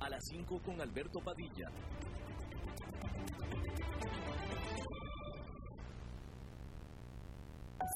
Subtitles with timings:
[0.00, 1.70] A las 5 con Alberto Padilla.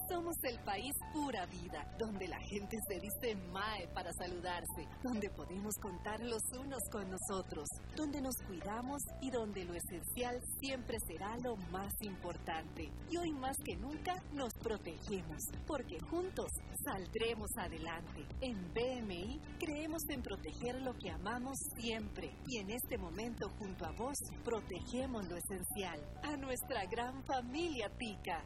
[0.09, 5.75] Somos el país pura vida, donde la gente se dice mae para saludarse, donde podemos
[5.81, 11.57] contar los unos con nosotros, donde nos cuidamos y donde lo esencial siempre será lo
[11.71, 12.91] más importante.
[13.11, 16.51] Y hoy más que nunca nos protegemos, porque juntos
[16.85, 18.27] saldremos adelante.
[18.41, 23.93] En BMI creemos en proteger lo que amamos siempre y en este momento junto a
[23.93, 28.43] vos protegemos lo esencial, a nuestra gran familia Tica.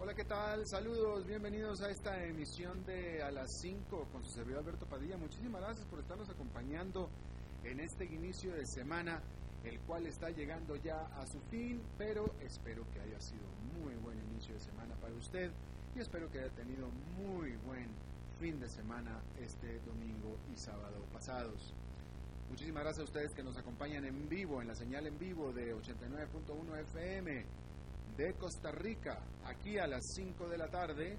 [0.00, 0.66] Hola, ¿qué tal?
[0.66, 5.16] Saludos, bienvenidos a esta emisión de A las 5 con su servidor Alberto Padilla.
[5.16, 7.10] Muchísimas gracias por estarnos acompañando
[7.64, 9.20] en este inicio de semana,
[9.64, 13.46] el cual está llegando ya a su fin, pero espero que haya sido
[13.80, 15.50] muy buen inicio de semana para usted
[15.94, 17.88] y espero que haya tenido muy buen
[18.38, 21.74] fin de semana este domingo y sábado pasados.
[22.48, 25.74] Muchísimas gracias a ustedes que nos acompañan en vivo, en la señal en vivo de
[25.74, 27.44] 89.1 FM
[28.16, 31.18] de Costa Rica, aquí a las 5 de la tarde.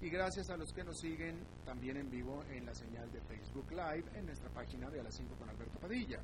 [0.00, 3.70] Y gracias a los que nos siguen también en vivo en la señal de Facebook
[3.70, 6.18] Live en nuestra página de a las 5 con Alberto Padilla.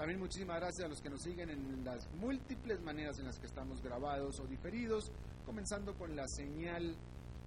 [0.00, 3.46] También muchísimas gracias a los que nos siguen en las múltiples maneras en las que
[3.46, 5.12] estamos grabados o diferidos,
[5.44, 6.96] comenzando con la señal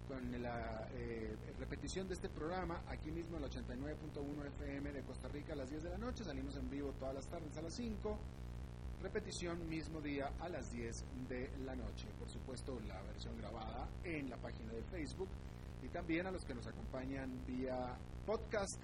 [0.08, 5.30] con la eh, repetición de este programa aquí mismo en el 89.1 FM de Costa
[5.30, 6.24] Rica a las 10 de la noche.
[6.24, 8.20] Salimos en vivo todas las tardes a las 5.
[9.02, 12.06] Repetición mismo día a las 10 de la noche.
[12.20, 15.30] Por supuesto, la versión grabada en la página de Facebook
[15.82, 18.80] y también a los que nos acompañan vía podcast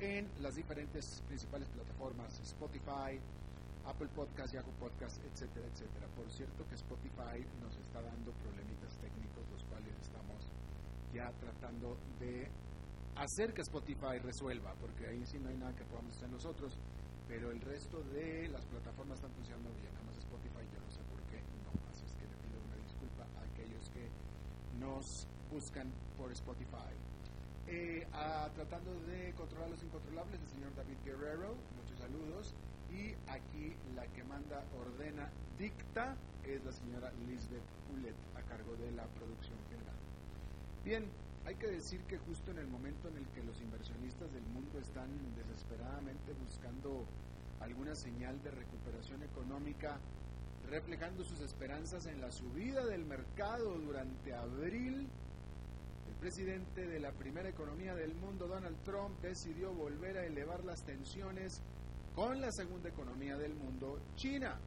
[0.00, 3.20] en las diferentes principales plataformas Spotify,
[3.84, 6.06] Apple Podcast, Yahoo Podcast, etcétera, etcétera.
[6.16, 10.40] Por cierto que Spotify nos está dando problemitas técnicos, los cuales estamos
[11.12, 12.48] ya tratando de
[13.16, 16.72] hacer que Spotify resuelva, porque ahí sí no hay nada que podamos hacer nosotros,
[17.28, 21.02] pero el resto de las plataformas están funcionando bien, nada más Spotify yo no sé
[21.04, 24.08] por qué no, así es que le pido una disculpa a aquellos que
[24.78, 27.09] nos buscan por Spotify.
[27.72, 32.52] Eh, a, tratando de controlar los incontrolables, el señor David Guerrero, muchos saludos,
[32.90, 37.62] y aquí la que manda, ordena, dicta, es la señora Lisbeth
[37.94, 39.94] Ulet, a cargo de la producción general.
[40.84, 41.06] Bien,
[41.46, 44.80] hay que decir que justo en el momento en el que los inversionistas del mundo
[44.80, 45.06] están
[45.36, 47.06] desesperadamente buscando
[47.60, 49.96] alguna señal de recuperación económica,
[50.68, 55.06] reflejando sus esperanzas en la subida del mercado durante abril,
[56.20, 61.62] presidente de la primera economía del mundo, Donald Trump, decidió volver a elevar las tensiones
[62.14, 64.58] con la segunda economía del mundo, China.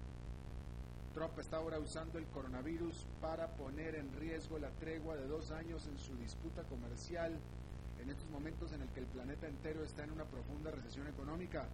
[1.14, 5.86] Trump está ahora usando el coronavirus para poner en riesgo la tregua de dos años
[5.86, 7.38] en su disputa comercial
[8.02, 11.68] en estos momentos en el que el planeta entero está en una profunda recesión económica.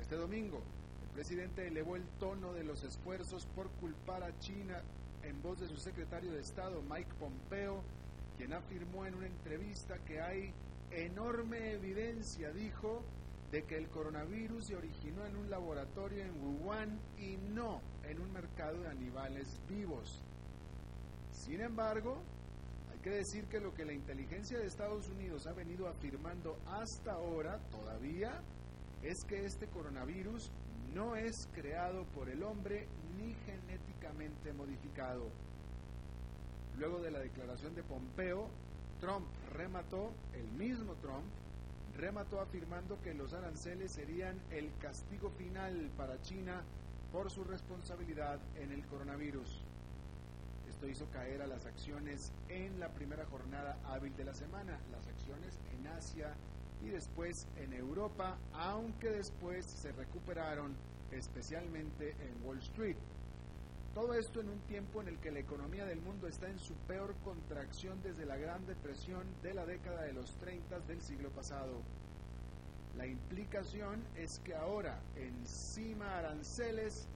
[0.00, 0.62] Este domingo,
[1.02, 4.80] el presidente elevó el tono de los esfuerzos por culpar a China
[5.22, 7.82] en voz de su secretario de Estado, Mike Pompeo,
[8.36, 10.52] quien afirmó en una entrevista que hay
[10.90, 13.02] enorme evidencia, dijo,
[13.50, 18.32] de que el coronavirus se originó en un laboratorio en Wuhan y no en un
[18.32, 20.22] mercado de animales vivos.
[21.30, 22.18] Sin embargo,
[22.92, 27.12] hay que decir que lo que la inteligencia de Estados Unidos ha venido afirmando hasta
[27.12, 28.42] ahora todavía
[29.02, 30.50] es que este coronavirus
[30.92, 35.30] no es creado por el hombre ni genéticamente modificado.
[36.78, 38.48] Luego de la declaración de Pompeo,
[39.00, 41.24] Trump remató, el mismo Trump,
[41.96, 46.62] remató afirmando que los aranceles serían el castigo final para China
[47.12, 49.62] por su responsabilidad en el coronavirus.
[50.68, 55.06] Esto hizo caer a las acciones en la primera jornada hábil de la semana, las
[55.06, 56.34] acciones en Asia
[56.84, 60.74] y después en Europa, aunque después se recuperaron
[61.10, 62.96] especialmente en Wall Street.
[63.96, 66.74] Todo esto en un tiempo en el que la economía del mundo está en su
[66.86, 71.80] peor contracción desde la Gran Depresión de la década de los 30 del siglo pasado.
[72.98, 77.08] La implicación es que ahora encima aranceles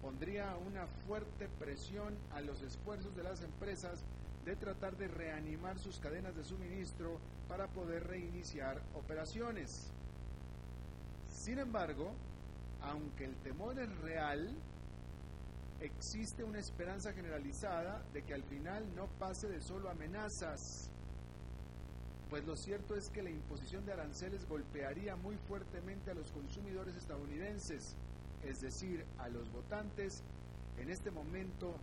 [0.00, 4.02] pondría una fuerte presión a los esfuerzos de las empresas
[4.46, 7.18] de tratar de reanimar sus cadenas de suministro
[7.50, 9.90] para poder reiniciar operaciones.
[11.28, 12.14] Sin embargo,
[12.80, 14.56] aunque el temor es real,
[15.84, 20.90] existe una esperanza generalizada de que al final no pase de solo amenazas,
[22.30, 26.96] pues lo cierto es que la imposición de aranceles golpearía muy fuertemente a los consumidores
[26.96, 27.96] estadounidenses,
[28.42, 30.22] es decir, a los votantes,
[30.78, 31.76] en este momento,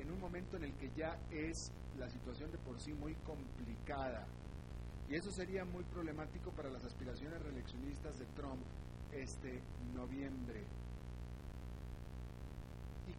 [0.00, 4.26] en un momento en el que ya es la situación de por sí muy complicada.
[5.08, 8.60] Y eso sería muy problemático para las aspiraciones reeleccionistas de Trump
[9.12, 9.60] este
[9.94, 10.64] noviembre.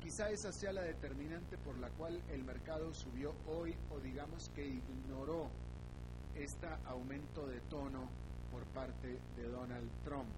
[0.01, 4.65] Quizá esa sea la determinante por la cual el mercado subió hoy o digamos que
[4.65, 5.49] ignoró
[6.35, 8.07] este aumento de tono
[8.51, 10.29] por parte de Donald Trump.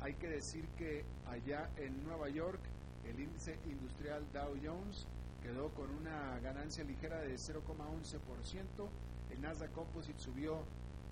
[0.00, 2.60] Hay que decir que allá en Nueva York
[3.06, 5.06] el índice industrial Dow Jones
[5.42, 8.88] quedó con una ganancia ligera de 0,11%,
[9.30, 10.62] el Nasdaq Composite subió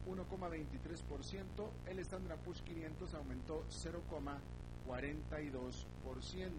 [0.07, 3.65] 1,23%, el Standard Poor's 500 aumentó
[4.87, 6.51] 0,42%.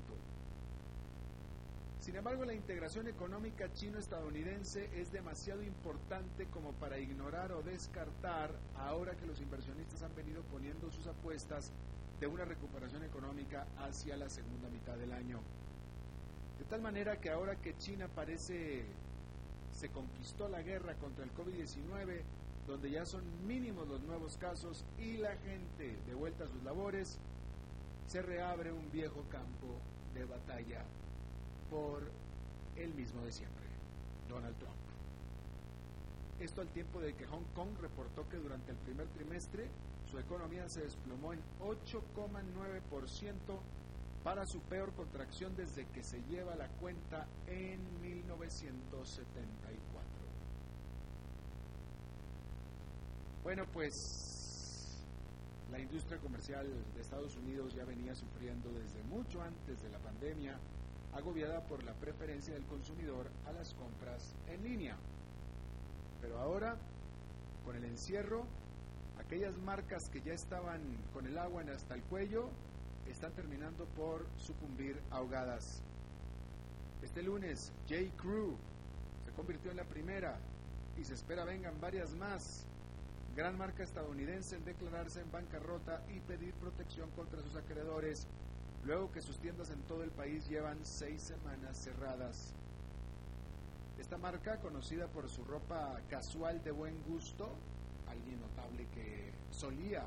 [1.99, 9.15] Sin embargo, la integración económica chino-estadounidense es demasiado importante como para ignorar o descartar ahora
[9.15, 11.71] que los inversionistas han venido poniendo sus apuestas
[12.19, 15.39] de una recuperación económica hacia la segunda mitad del año.
[16.59, 18.83] De tal manera que ahora que China parece
[19.71, 22.21] se conquistó la guerra contra el COVID-19,
[22.67, 27.17] donde ya son mínimos los nuevos casos y la gente de vuelta a sus labores,
[28.07, 29.79] se reabre un viejo campo
[30.13, 30.83] de batalla
[31.69, 32.03] por
[32.75, 33.65] el mismo de siempre,
[34.29, 34.73] Donald Trump.
[36.39, 39.67] Esto al tiempo de que Hong Kong reportó que durante el primer trimestre
[40.09, 43.31] su economía se desplomó en 8,9%
[44.23, 50.03] para su peor contracción desde que se lleva la cuenta en 1974.
[53.43, 54.42] Bueno, pues
[55.73, 60.55] la industria comercial de Estados Unidos ya venía sufriendo desde mucho antes de la pandemia,
[61.15, 64.95] agobiada por la preferencia del consumidor a las compras en línea.
[66.21, 66.77] Pero ahora,
[67.65, 68.45] con el encierro,
[69.17, 70.79] aquellas marcas que ya estaban
[71.11, 72.49] con el agua hasta el cuello
[73.09, 75.81] están terminando por sucumbir ahogadas.
[77.01, 78.15] Este lunes, J.
[78.15, 78.55] Crew
[79.25, 80.37] se convirtió en la primera
[80.99, 82.67] y se espera vengan varias más
[83.35, 88.27] gran marca estadounidense en declararse en bancarrota y pedir protección contra sus acreedores,
[88.85, 92.53] luego que sus tiendas en todo el país llevan seis semanas cerradas.
[93.99, 97.49] Esta marca, conocida por su ropa casual de buen gusto,
[98.07, 100.03] alguien notable que solía,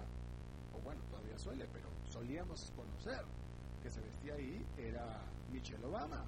[0.76, 3.25] o bueno, todavía suele, pero solíamos conocer
[3.82, 5.20] que se vestía ahí, era
[5.52, 6.25] Michelle Obama.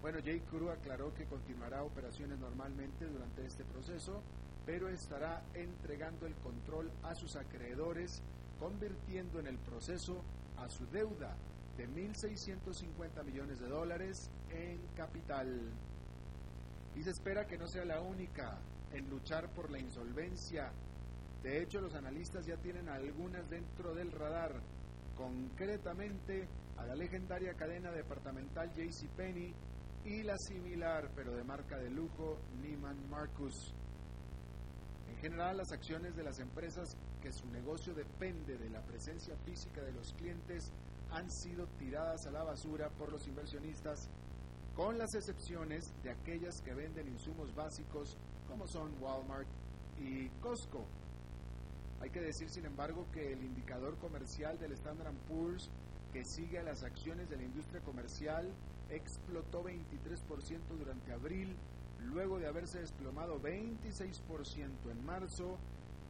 [0.00, 0.38] Bueno, J.
[0.50, 4.22] Crew aclaró que continuará operaciones normalmente durante este proceso,
[4.64, 8.22] pero estará entregando el control a sus acreedores,
[8.58, 10.22] convirtiendo en el proceso
[10.56, 11.36] a su deuda
[11.76, 15.48] de 1.650 millones de dólares en capital.
[16.94, 18.58] Y se espera que no sea la única
[18.92, 20.70] en luchar por la insolvencia.
[21.42, 24.52] De hecho, los analistas ya tienen algunas dentro del radar,
[25.16, 29.52] concretamente a la legendaria cadena departamental JCPenney
[30.04, 33.74] y la similar, pero de marca de lujo, Neiman Marcus
[35.16, 39.92] general, las acciones de las empresas que su negocio depende de la presencia física de
[39.92, 40.72] los clientes
[41.10, 44.08] han sido tiradas a la basura por los inversionistas,
[44.74, 48.16] con las excepciones de aquellas que venden insumos básicos
[48.48, 49.48] como son Walmart
[50.00, 50.84] y Costco.
[52.00, 55.70] Hay que decir, sin embargo, que el indicador comercial del Standard Poor's,
[56.12, 58.52] que sigue a las acciones de la industria comercial,
[58.90, 61.56] explotó 23% durante abril
[62.04, 65.58] luego de haberse desplomado 26% en marzo,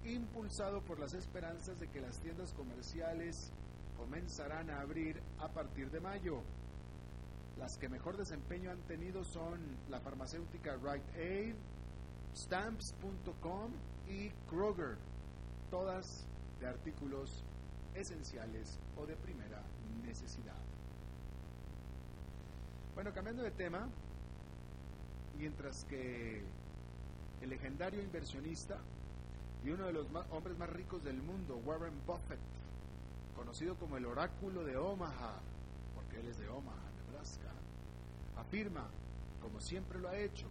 [0.04, 3.52] impulsado por las esperanzas de que las tiendas comerciales
[3.96, 6.42] comenzarán a abrir a partir de mayo.
[7.58, 11.54] Las que mejor desempeño han tenido son la farmacéutica Rite Aid,
[12.34, 13.70] Stamps.com
[14.08, 14.96] y Kroger,
[15.70, 16.26] todas
[16.60, 17.44] de artículos
[17.94, 19.62] esenciales o de primera
[20.04, 20.56] necesidad.
[22.94, 23.88] Bueno, cambiando de tema,
[25.38, 26.42] mientras que
[27.40, 28.78] el legendario inversionista
[29.64, 32.40] y uno de los hombres más ricos del mundo, Warren Buffett,
[33.36, 35.40] conocido como el oráculo de Omaha,
[35.94, 37.52] porque él es de Omaha, Nebraska,
[38.36, 38.88] afirma,
[39.40, 40.46] como siempre lo ha hecho,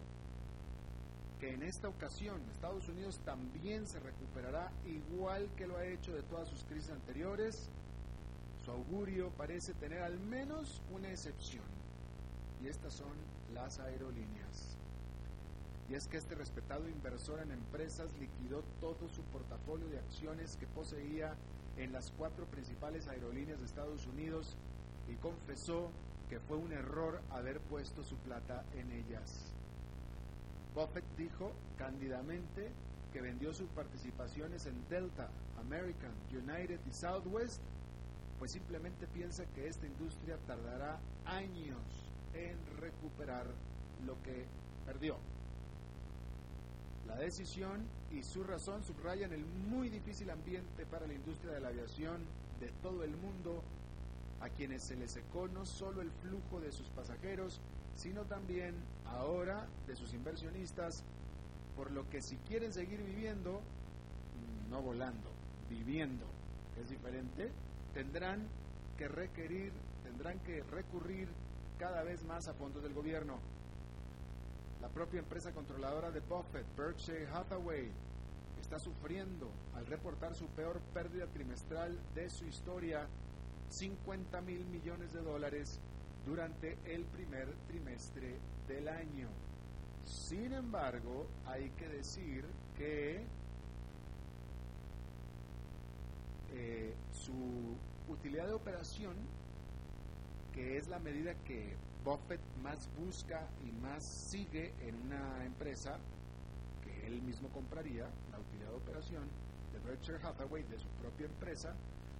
[1.40, 6.22] que en esta ocasión Estados Unidos también se recuperará igual que lo ha hecho de
[6.22, 7.68] todas sus crisis anteriores.
[8.64, 11.64] Su augurio parece tener al menos una excepción,
[12.62, 13.12] y estas son
[13.52, 14.71] las aerolíneas.
[15.92, 20.66] Y es que este respetado inversor en empresas liquidó todo su portafolio de acciones que
[20.66, 21.34] poseía
[21.76, 24.56] en las cuatro principales aerolíneas de Estados Unidos
[25.06, 25.90] y confesó
[26.30, 29.52] que fue un error haber puesto su plata en ellas.
[30.74, 32.70] Buffett dijo cándidamente
[33.12, 35.28] que vendió sus participaciones en Delta,
[35.60, 37.60] American, United y Southwest,
[38.38, 41.82] pues simplemente piensa que esta industria tardará años
[42.32, 43.44] en recuperar
[44.06, 44.46] lo que
[44.86, 45.18] perdió.
[47.06, 51.68] La decisión y su razón subrayan el muy difícil ambiente para la industria de la
[51.68, 52.22] aviación
[52.60, 53.62] de todo el mundo,
[54.40, 57.60] a quienes se les secó no solo el flujo de sus pasajeros,
[57.94, 58.74] sino también
[59.06, 61.04] ahora de sus inversionistas,
[61.76, 63.60] por lo que si quieren seguir viviendo,
[64.68, 65.30] no volando,
[65.68, 66.26] viviendo,
[66.80, 67.50] es diferente,
[67.94, 68.48] tendrán
[68.96, 71.28] que requerir, tendrán que recurrir
[71.78, 73.38] cada vez más a fondos del gobierno.
[74.82, 77.88] La propia empresa controladora de Buffett, Berkshire Hathaway,
[78.60, 83.06] está sufriendo al reportar su peor pérdida trimestral de su historia,
[83.70, 85.78] 50 mil millones de dólares
[86.26, 88.34] durante el primer trimestre
[88.66, 89.28] del año.
[90.04, 92.44] Sin embargo, hay que decir
[92.76, 93.24] que
[96.54, 97.76] eh, su
[98.08, 99.14] utilidad de operación,
[100.52, 105.98] que es la medida que Buffett más busca y más sigue en una empresa
[106.82, 109.24] que él mismo compraría, la utilidad de operación
[109.72, 111.74] de Berkshire Hathaway, de su propia empresa,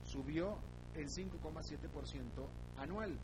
[0.05, 0.57] subió
[0.95, 2.23] en 5,7%
[2.79, 3.17] anual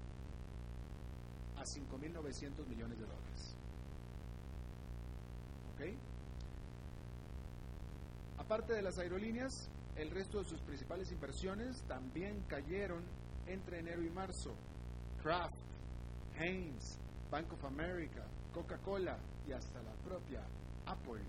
[1.56, 3.54] a 5.900 millones de dólares.
[5.74, 5.80] ¿Ok?
[8.38, 13.02] Aparte de las aerolíneas, el resto de sus principales inversiones también cayeron
[13.46, 14.54] entre enero y marzo.
[15.22, 15.54] Kraft,
[16.38, 16.98] Haynes,
[17.30, 18.22] Bank of America,
[18.54, 19.18] Coca-Cola
[19.48, 20.40] y hasta la propia
[20.86, 21.22] Apple.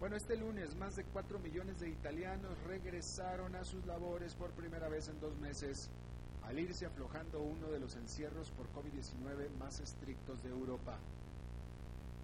[0.00, 4.88] Bueno, este lunes más de 4 millones de italianos regresaron a sus labores por primera
[4.88, 5.90] vez en dos meses
[6.44, 10.98] al irse aflojando uno de los encierros por COVID-19 más estrictos de Europa.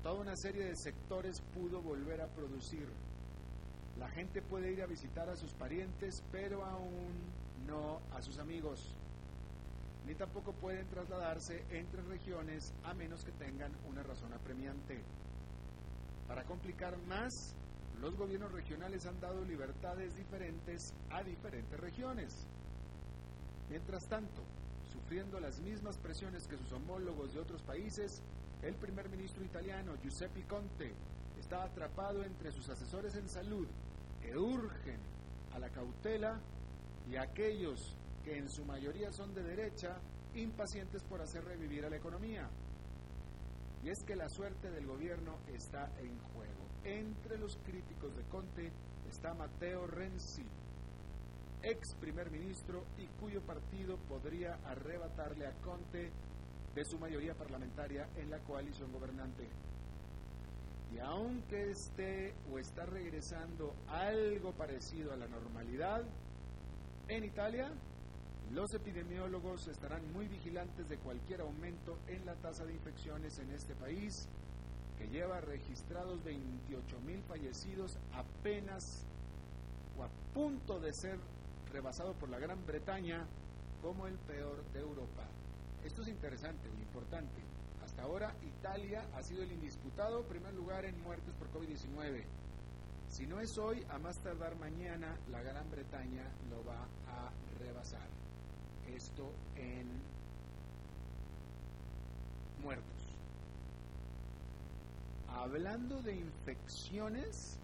[0.02, 2.88] Toda una serie de sectores pudo volver a producir.
[3.98, 7.12] La gente puede ir a visitar a sus parientes, pero aún
[7.66, 8.94] no a sus amigos.
[10.06, 15.02] Ni tampoco pueden trasladarse entre regiones a menos que tengan una razón apremiante.
[16.28, 17.54] Para complicar más,
[18.00, 22.46] los gobiernos regionales han dado libertades diferentes a diferentes regiones.
[23.70, 24.42] Mientras tanto,
[24.92, 28.20] sufriendo las mismas presiones que sus homólogos de otros países,
[28.62, 30.92] el primer ministro italiano Giuseppe Conte
[31.38, 33.66] está atrapado entre sus asesores en salud
[34.22, 34.98] que urgen
[35.54, 36.40] a la cautela
[37.10, 39.98] y aquellos que en su mayoría son de derecha,
[40.34, 42.48] impacientes por hacer revivir a la economía.
[43.84, 46.64] Y es que la suerte del gobierno está en juego.
[46.84, 48.72] Entre los críticos de Conte
[49.10, 50.44] está Matteo Renzi,
[51.62, 56.10] ex primer ministro y cuyo partido podría arrebatarle a Conte
[56.74, 59.48] de su mayoría parlamentaria en la coalición gobernante.
[60.94, 66.04] Y aunque esté o está regresando algo parecido a la normalidad,
[67.08, 67.70] en Italia
[68.54, 73.74] los epidemiólogos estarán muy vigilantes de cualquier aumento en la tasa de infecciones en este
[73.74, 74.28] país,
[74.96, 79.04] que lleva registrados 28 mil fallecidos apenas
[79.98, 81.18] o a punto de ser
[81.72, 83.26] rebasado por la Gran Bretaña
[83.82, 85.24] como el peor de Europa.
[85.84, 87.42] Esto es interesante y importante.
[87.84, 92.22] Hasta ahora Italia ha sido el indisputado primer lugar en muertes por COVID-19.
[93.08, 98.23] Si no es hoy, a más tardar mañana, la Gran Bretaña lo va a rebasar.
[98.94, 99.86] Esto en
[102.62, 102.84] muertos.
[105.28, 107.58] Hablando de infecciones,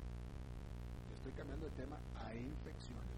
[1.14, 3.10] estoy cambiando de tema a infecciones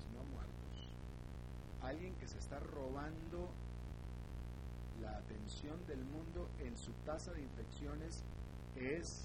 [1.92, 3.48] alguien que se está robando
[5.00, 8.22] la atención del mundo en su tasa de infecciones
[8.76, 9.24] es,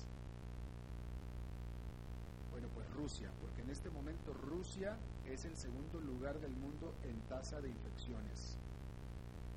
[2.51, 7.19] bueno, pues Rusia, porque en este momento Rusia es el segundo lugar del mundo en
[7.29, 8.57] tasa de infecciones.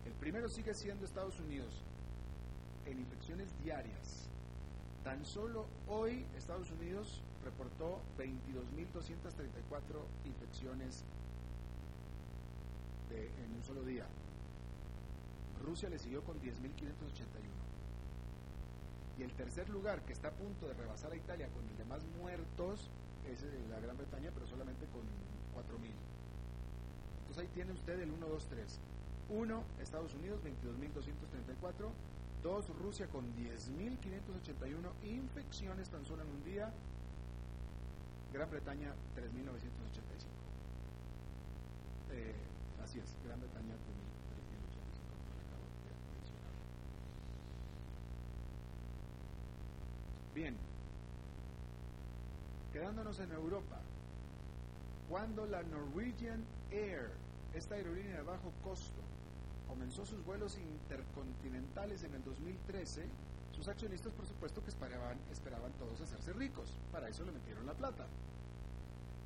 [0.06, 1.72] El primero sigue siendo Estados Unidos
[2.86, 4.28] en infecciones diarias.
[5.04, 9.82] Tan solo hoy Estados Unidos reportó 22.234
[10.26, 11.04] infecciones
[13.10, 14.06] en un solo día.
[15.64, 16.50] Rusia le siguió con 10.581.
[19.18, 21.84] Y el tercer lugar, que está a punto de rebasar a Italia con el de
[21.84, 22.88] más muertos,
[23.30, 25.02] es la Gran Bretaña, pero solamente con
[25.54, 25.90] 4.000.
[27.20, 28.78] Entonces ahí tiene usted el 1, 2, 3.
[29.30, 31.90] 1, Estados Unidos, 22.234.
[32.42, 36.72] 2 Rusia con 10.581 infecciones tan solo en un día,
[38.32, 39.20] Gran Bretaña 3.985.
[42.12, 42.34] Eh,
[42.82, 43.80] así es, Gran Bretaña 3.985,
[50.34, 50.56] Bien,
[52.72, 53.80] quedándonos en Europa,
[55.10, 57.10] cuando la Norwegian Air,
[57.52, 59.00] esta aerolínea de bajo costo,
[59.70, 63.04] comenzó sus vuelos intercontinentales en el 2013,
[63.52, 67.74] sus accionistas por supuesto que esperaban, esperaban todos hacerse ricos, para eso le metieron la
[67.74, 68.04] plata.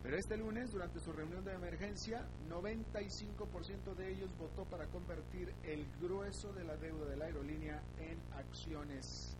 [0.02, 5.86] Pero este lunes, durante su reunión de emergencia, 95% de ellos votó para convertir el
[5.98, 9.34] grueso de la deuda de la aerolínea en acciones,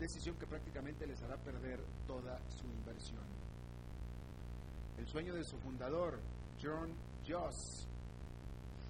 [0.00, 3.22] decisión que prácticamente les hará perder toda su inversión.
[4.98, 6.18] El sueño de su fundador,
[6.60, 6.92] John
[7.28, 7.86] Joss,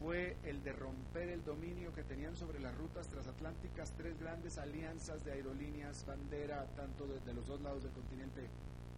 [0.00, 5.22] fue el de romper el dominio que tenían sobre las rutas transatlánticas tres grandes alianzas
[5.24, 8.48] de aerolíneas bandera, tanto desde los dos lados del continente,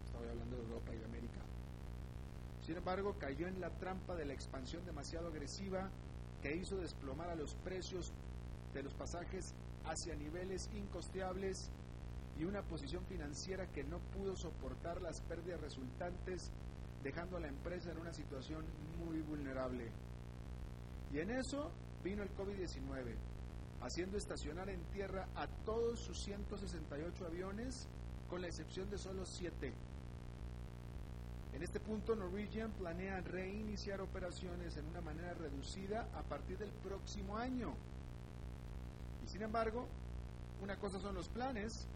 [0.04, 1.40] estoy hablando de Europa y de América.
[2.64, 5.90] Sin embargo, cayó en la trampa de la expansión demasiado agresiva
[6.40, 8.12] que hizo desplomar a los precios
[8.73, 9.54] de los pasajes
[9.85, 11.68] hacia niveles incosteables
[12.38, 16.50] y una posición financiera que no pudo soportar las pérdidas resultantes
[17.02, 18.64] dejando a la empresa en una situación
[19.04, 19.90] muy vulnerable.
[21.12, 21.71] Y en eso
[22.02, 23.14] vino el COVID-19,
[23.83, 27.87] haciendo estacionar en tierra a todos sus 168 aviones,
[28.28, 29.73] con la excepción de solo 7.
[31.52, 37.37] En este punto, Norwegian planea reiniciar operaciones en una manera reducida a partir del próximo
[37.37, 37.75] año.
[39.23, 39.87] Y sin embargo,
[40.62, 41.87] una cosa son los planes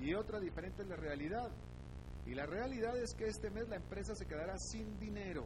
[0.00, 1.50] y otra diferente es la realidad.
[2.24, 5.44] Y la realidad es que este mes la empresa se quedará sin dinero,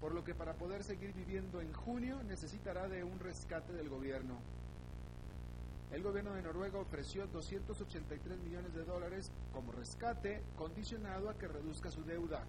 [0.00, 4.36] por lo que para poder seguir viviendo en junio necesitará de un rescate del gobierno.
[5.92, 11.90] El gobierno de Noruega ofreció 283 millones de dólares como rescate condicionado a que reduzca
[11.90, 12.44] su deuda.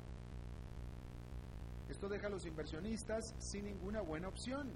[1.89, 4.69] Esto deja a los inversionistas sin ninguna buena opción.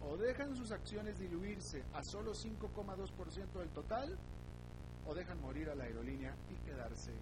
[0.00, 4.18] O dejan sus acciones diluirse a solo 5,2% del total,
[5.06, 7.12] o dejan morir a la aerolínea y quedarse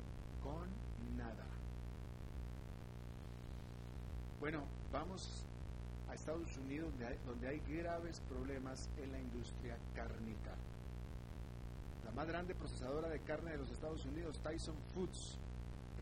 [0.43, 0.69] con
[1.17, 1.60] nada.
[4.41, 5.45] Bueno, vamos
[6.09, 6.95] a Estados Unidos
[7.27, 10.57] donde hay, graves problemas en la industria cárnica.
[12.07, 15.37] La más grande procesadora de carne de los Estados Unidos, Tyson Foods,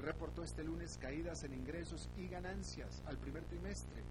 [0.01, 4.05] reportó este lunes caídas en ingresos y ganancias al primer trimestre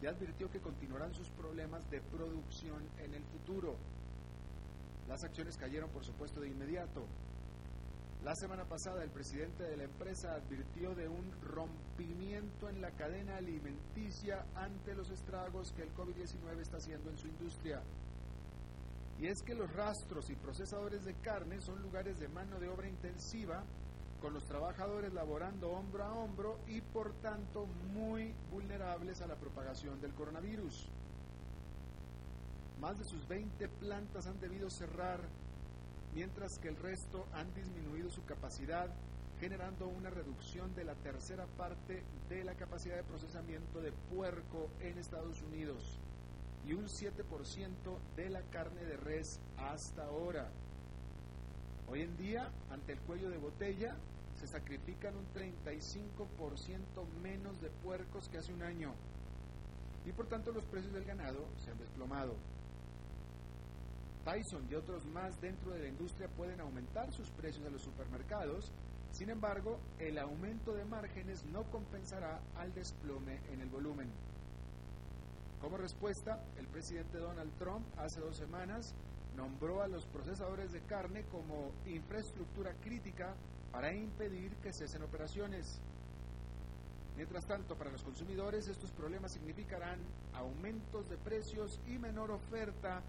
[0.00, 3.76] y advirtió que continuarán sus problemas de producción en el futuro.
[5.10, 7.04] Las acciones cayeron, por supuesto, de inmediato,
[8.24, 13.36] la semana pasada el presidente de la empresa advirtió de un rompimiento en la cadena
[13.36, 17.82] alimenticia ante los estragos que el COVID-19 está haciendo en su industria.
[19.20, 22.88] Y es que los rastros y procesadores de carne son lugares de mano de obra
[22.88, 23.62] intensiva,
[24.22, 30.00] con los trabajadores laborando hombro a hombro y por tanto muy vulnerables a la propagación
[30.00, 30.88] del coronavirus.
[32.80, 35.20] Más de sus 20 plantas han debido cerrar
[36.14, 38.88] mientras que el resto han disminuido su capacidad,
[39.40, 44.98] generando una reducción de la tercera parte de la capacidad de procesamiento de puerco en
[44.98, 45.98] Estados Unidos
[46.66, 47.16] y un 7%
[48.16, 50.48] de la carne de res hasta ahora.
[51.88, 53.96] Hoy en día, ante el cuello de botella,
[54.40, 56.76] se sacrifican un 35%
[57.22, 58.94] menos de puercos que hace un año
[60.06, 62.34] y por tanto los precios del ganado se han desplomado.
[64.24, 68.72] Tyson y otros más dentro de la industria pueden aumentar sus precios en los supermercados,
[69.12, 74.10] sin embargo, el aumento de márgenes no compensará al desplome en el volumen.
[75.60, 78.92] Como respuesta, el presidente Donald Trump hace dos semanas
[79.36, 83.34] nombró a los procesadores de carne como infraestructura crítica
[83.70, 85.80] para impedir que cesen operaciones.
[87.16, 90.00] Mientras tanto, para los consumidores estos problemas significarán
[90.34, 93.00] aumentos de precios y menor oferta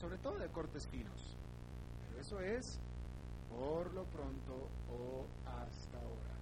[0.00, 1.36] sobre todo de cortes finos.
[2.08, 2.78] Pero eso es
[3.50, 6.38] por lo pronto o hasta ahora.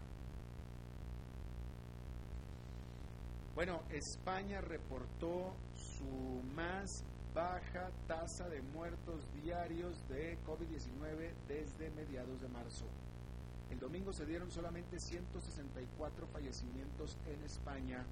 [3.55, 12.49] Bueno, España reportó su más baja tasa de muertos diarios de COVID-19 desde mediados de
[12.49, 12.87] marzo.
[13.71, 18.05] El domingo se dieron solamente 164 fallecimientos en España,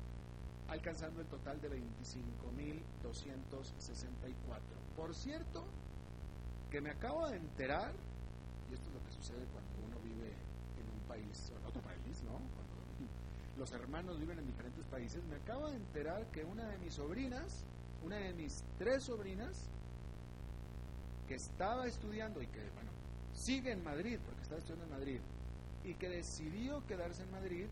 [0.69, 1.83] alcanzando el total de 25.264.
[4.97, 5.65] Por cierto,
[6.71, 7.93] que me acabo de enterar,
[8.71, 11.83] y esto es lo que sucede cuando uno vive en un país o en otro
[11.83, 12.33] país, ¿no?
[12.33, 12.65] Cuando
[13.59, 17.67] los hermanos viven en diferentes países, me acabo de enterar que una de mis sobrinas,
[18.05, 19.69] una de mis tres sobrinas,
[21.29, 22.91] que estaba estudiando y que, bueno,
[23.33, 25.21] sigue en Madrid, porque estaba estudiando en Madrid,
[25.85, 27.67] y que decidió quedarse en Madrid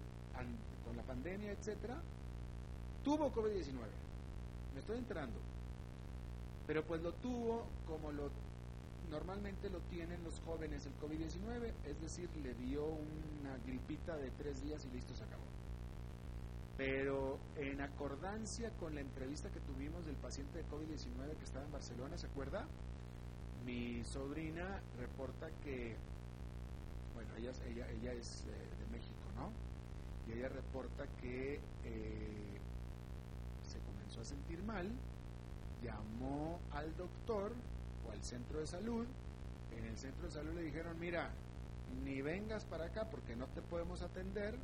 [0.84, 2.00] con la pandemia, etcétera,
[3.04, 3.74] tuvo COVID-19.
[4.74, 5.38] Me estoy enterando.
[6.66, 8.30] Pero pues lo tuvo como lo
[9.12, 14.62] normalmente lo tienen los jóvenes el COVID-19, es decir, le dio una gripita de tres
[14.64, 15.42] días y listo, se acabó.
[16.78, 21.72] Pero en acordancia con la entrevista que tuvimos del paciente de COVID-19 que estaba en
[21.72, 22.66] Barcelona, ¿se acuerda?
[23.66, 25.94] Mi sobrina reporta que,
[27.14, 29.52] bueno, ella, ella, ella es de México, ¿no?
[30.26, 32.51] Y ella reporta que eh,
[34.20, 34.88] a sentir mal,
[35.82, 37.52] llamó al doctor
[38.06, 39.06] o al centro de salud.
[39.76, 41.30] En el centro de salud le dijeron, mira,
[42.04, 44.54] ni vengas para acá porque no te podemos atender,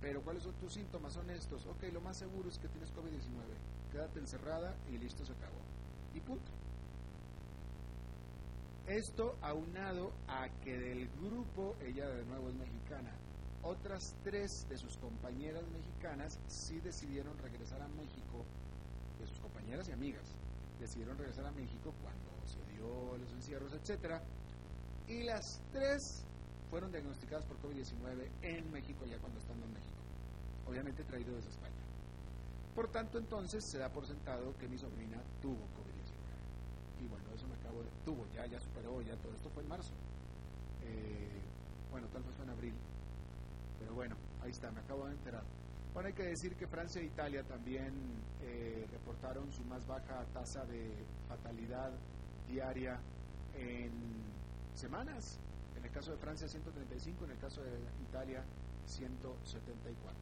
[0.00, 1.12] pero ¿cuáles son tus síntomas?
[1.12, 1.66] Son estos.
[1.66, 3.92] Ok, lo más seguro es que tienes COVID-19.
[3.92, 5.58] Quédate encerrada y listo, se acabó.
[6.14, 6.50] Y punto.
[8.86, 13.10] Esto aunado a que del grupo, ella de nuevo es mexicana,
[13.62, 18.46] otras tres de sus compañeras mexicanas sí decidieron regresar a México,
[19.18, 20.24] de sus compañeras y amigas,
[20.78, 24.22] decidieron regresar a México cuando se dio los encierros, etcétera,
[25.08, 26.24] y las tres
[26.70, 30.00] fueron diagnosticadas por COVID-19 en México ya cuando están en México,
[30.66, 31.74] obviamente traído desde España.
[32.74, 37.02] Por tanto, entonces se da por sentado que mi sobrina tuvo COVID-19.
[37.02, 37.88] Y bueno, eso me acabo de...
[38.04, 39.92] tuvo, ya, ya superó, ya todo esto fue en marzo.
[40.84, 41.40] Eh,
[41.90, 42.74] bueno, tal vez fue en abril.
[43.80, 45.42] Pero bueno, ahí está, me acabo de enterar.
[45.98, 47.92] Bueno, hay que decir que Francia e Italia también
[48.40, 50.92] eh, reportaron su más baja tasa de
[51.26, 51.90] fatalidad
[52.46, 53.00] diaria
[53.56, 53.90] en
[54.76, 55.40] semanas.
[55.76, 57.72] En el caso de Francia 135, en el caso de
[58.08, 58.44] Italia
[58.86, 60.14] 174.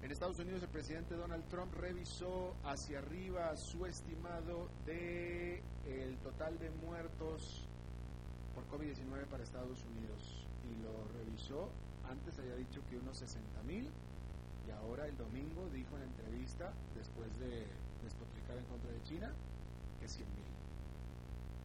[0.00, 6.58] En Estados Unidos el presidente Donald Trump revisó hacia arriba su estimado de el total
[6.58, 7.68] de muertos
[8.54, 11.68] por COVID-19 para Estados Unidos y lo revisó.
[12.10, 13.84] Antes había dicho que unos 60 mil
[14.68, 17.64] y ahora el domingo dijo en entrevista, después de
[18.04, 19.32] despotricar en contra de China,
[20.00, 20.48] que 100 mil.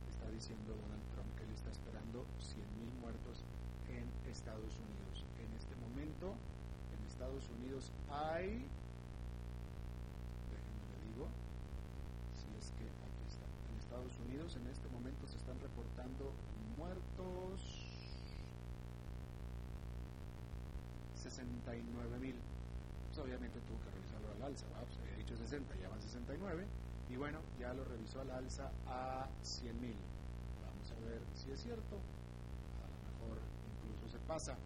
[0.08, 3.44] Está diciendo Donald Trump que él está esperando 100 mil muertos
[3.92, 5.28] en Estados Unidos.
[5.36, 8.64] En este momento, en Estados Unidos hay,
[10.48, 11.28] déjenme le digo,
[12.40, 16.32] si es que aquí está, en Estados Unidos en este momento se están reportando
[16.80, 17.83] muertos
[21.24, 22.36] 69 mil.
[23.08, 26.66] Pues obviamente tuvo que revisarlo al alza, pues había dicho 60, ya van 69.
[27.10, 29.96] Y bueno, ya lo revisó al alza a 100 mil.
[30.66, 31.96] Vamos a ver si es cierto.
[31.96, 33.40] A lo mejor
[33.86, 34.58] incluso se pasa.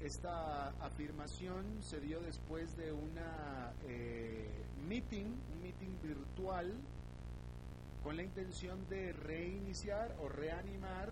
[0.00, 4.48] Esta afirmación se dio después de una eh,
[4.88, 6.72] meeting, un meeting virtual,
[8.02, 11.10] con la intención de reiniciar o reanimar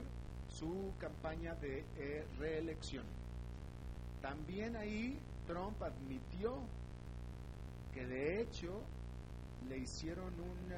[0.49, 3.05] su campaña de eh, reelección.
[4.23, 6.59] También ahí Trump admitió
[7.95, 8.83] que de hecho
[9.69, 10.73] le hicieron un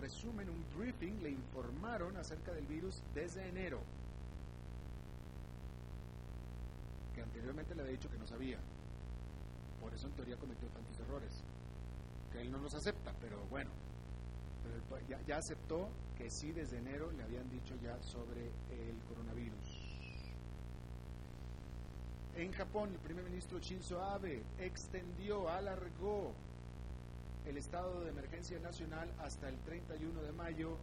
[0.00, 3.80] resumen, un briefing, le informaron acerca del virus desde enero,
[7.14, 8.58] que anteriormente le había dicho que no sabía.
[9.80, 11.42] Por eso en teoría cometió tantos errores,
[12.32, 13.70] que él no los acepta, pero bueno,
[15.08, 19.75] ya, ya aceptó que sí desde enero le habían dicho ya sobre el coronavirus.
[22.36, 26.34] En Japón, el primer ministro Shinzo Abe extendió, alargó
[27.46, 30.76] el estado de emergencia nacional hasta el 31 de mayo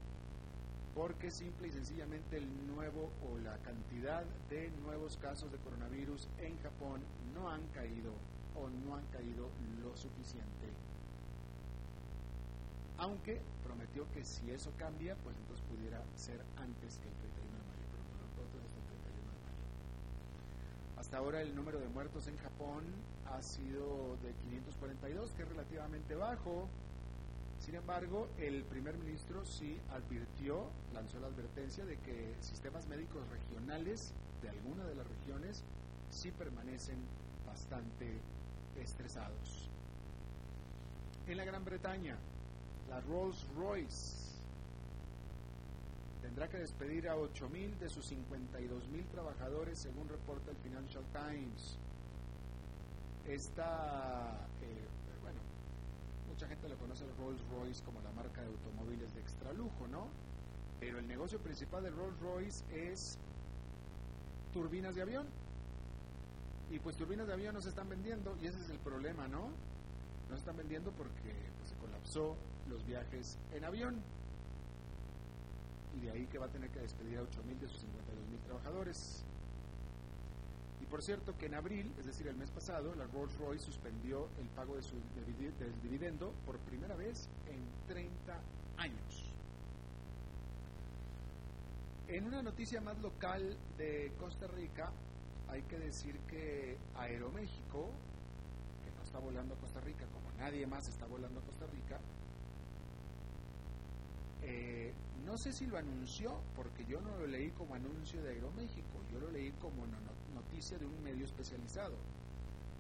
[0.95, 6.57] porque simple y sencillamente el nuevo o la cantidad de nuevos casos de coronavirus en
[6.63, 7.01] Japón
[7.35, 8.13] no han caído
[8.55, 9.49] o no han caído
[9.83, 10.73] lo suficiente.
[12.97, 17.52] Aunque prometió que si eso cambia, pues entonces pudiera ser antes que el 31
[21.03, 22.81] Hasta ahora el número de muertos en Japón
[23.25, 26.69] ha sido de 542, que es relativamente bajo.
[27.59, 30.63] Sin embargo, el primer ministro sí advirtió,
[30.93, 35.61] lanzó la advertencia de que sistemas médicos regionales de alguna de las regiones
[36.09, 36.99] sí permanecen
[37.45, 38.21] bastante
[38.81, 39.69] estresados.
[41.27, 42.15] En la Gran Bretaña,
[42.89, 44.32] la Rolls Royce
[46.23, 51.77] tendrá que despedir a 8.000 de sus 52.000 trabajadores, según reporta el Financial Times.
[53.27, 54.87] Esta, eh,
[55.21, 55.39] bueno,
[56.29, 60.07] mucha gente lo conoce el Rolls Royce como la marca de automóviles de extralujo, ¿no?
[60.79, 63.19] Pero el negocio principal de Rolls Royce es
[64.53, 65.27] turbinas de avión.
[66.71, 69.51] Y pues turbinas de avión no se están vendiendo y ese es el problema, ¿no?
[70.29, 72.35] no se están vendiendo porque pues, se colapsó
[72.67, 74.01] los viajes en avión.
[75.95, 79.23] Y de ahí que va a tener que despedir a 8.000 de sus 52.000 trabajadores.
[80.81, 84.27] Y por cierto que en abril, es decir, el mes pasado, la Rolls Royce suspendió
[84.39, 88.39] el pago de su del dividendo por primera vez en 30
[88.77, 89.33] años.
[92.07, 94.91] En una noticia más local de Costa Rica,
[95.47, 97.89] hay que decir que Aeroméxico,
[98.83, 101.99] que no está volando a Costa Rica como nadie más está volando a Costa Rica,
[104.43, 104.93] eh,
[105.25, 109.19] no sé si lo anunció, porque yo no lo leí como anuncio de Aeroméxico, yo
[109.19, 109.85] lo leí como
[110.33, 111.95] noticia de un medio especializado.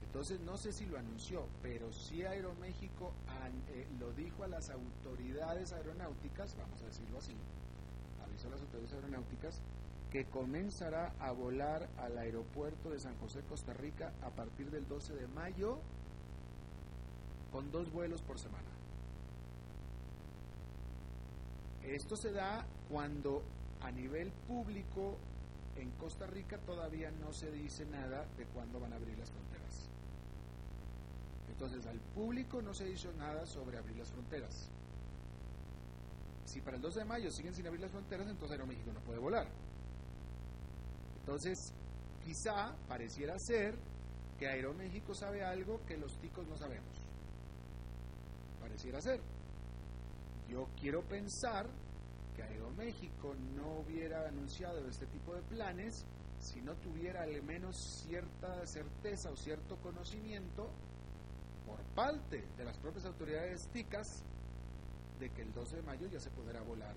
[0.03, 3.13] Entonces no sé si lo anunció, pero sí Aeroméxico
[3.73, 7.33] eh, lo dijo a las autoridades aeronáuticas, vamos a decirlo así,
[8.23, 9.61] avisó a las autoridades aeronáuticas,
[10.11, 15.15] que comenzará a volar al aeropuerto de San José, Costa Rica, a partir del 12
[15.15, 15.79] de mayo,
[17.51, 18.72] con dos vuelos por semana.
[21.85, 23.43] Esto se da cuando
[23.81, 25.17] a nivel público
[25.75, 29.89] en Costa Rica todavía no se dice nada de cuándo van a abrir las fronteras.
[31.49, 34.69] Entonces al público no se dice nada sobre abrir las fronteras.
[36.45, 39.19] Si para el 12 de mayo siguen sin abrir las fronteras, entonces Aeroméxico no puede
[39.19, 39.47] volar.
[41.21, 41.73] Entonces,
[42.25, 43.75] quizá pareciera ser
[44.37, 46.95] que Aeroméxico sabe algo que los ticos no sabemos.
[48.59, 49.21] Pareciera ser.
[50.53, 51.65] Yo quiero pensar
[52.35, 56.05] que Aeroméxico no hubiera anunciado este tipo de planes
[56.39, 60.69] si no tuviera al menos cierta certeza o cierto conocimiento
[61.65, 64.21] por parte de las propias autoridades ticas
[65.19, 66.93] de que el 12 de mayo ya se podrá volar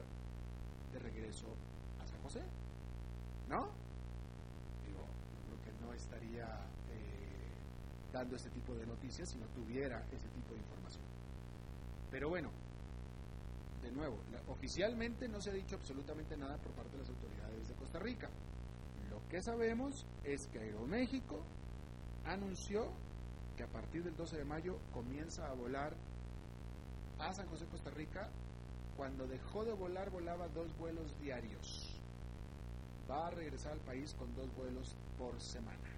[0.92, 1.46] de regreso
[1.98, 2.42] a San José.
[3.48, 3.70] ¿No?
[4.84, 5.00] Digo,
[5.46, 6.44] creo que no estaría
[6.90, 11.04] eh, dando este tipo de noticias si no tuviera ese tipo de información.
[12.10, 12.50] Pero bueno,
[13.86, 14.18] de nuevo,
[14.48, 18.28] oficialmente no se ha dicho absolutamente nada por parte de las autoridades de Costa Rica.
[19.10, 21.40] Lo que sabemos es que Aeroméxico
[22.24, 22.92] anunció
[23.56, 25.94] que a partir del 12 de mayo comienza a volar
[27.18, 28.28] a San José, Costa Rica.
[28.96, 32.00] Cuando dejó de volar, volaba dos vuelos diarios.
[33.10, 35.88] Va a regresar al país con dos vuelos por semana.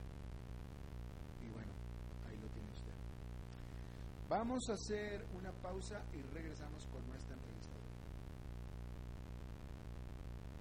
[1.42, 1.72] Y bueno,
[2.28, 2.94] ahí lo tiene usted.
[4.28, 7.36] Vamos a hacer una pausa y regresamos con nuestra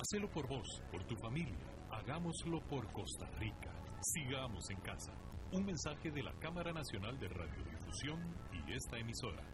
[0.00, 1.56] Hacelo por vos, por tu familia.
[1.90, 3.72] Hagámoslo por Costa Rica.
[4.02, 5.12] Sigamos en casa.
[5.52, 8.20] Un mensaje de la Cámara Nacional de Radiodifusión
[8.52, 9.53] y esta emisora.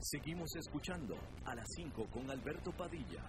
[0.00, 3.24] Seguimos escuchando a las 5 con Alberto Padilla.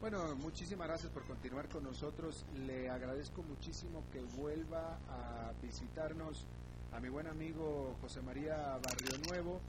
[0.00, 2.44] Bueno, muchísimas gracias por continuar con nosotros.
[2.54, 6.46] Le agradezco muchísimo que vuelva a visitarnos
[6.92, 9.60] a mi buen amigo José María Barrio Nuevo.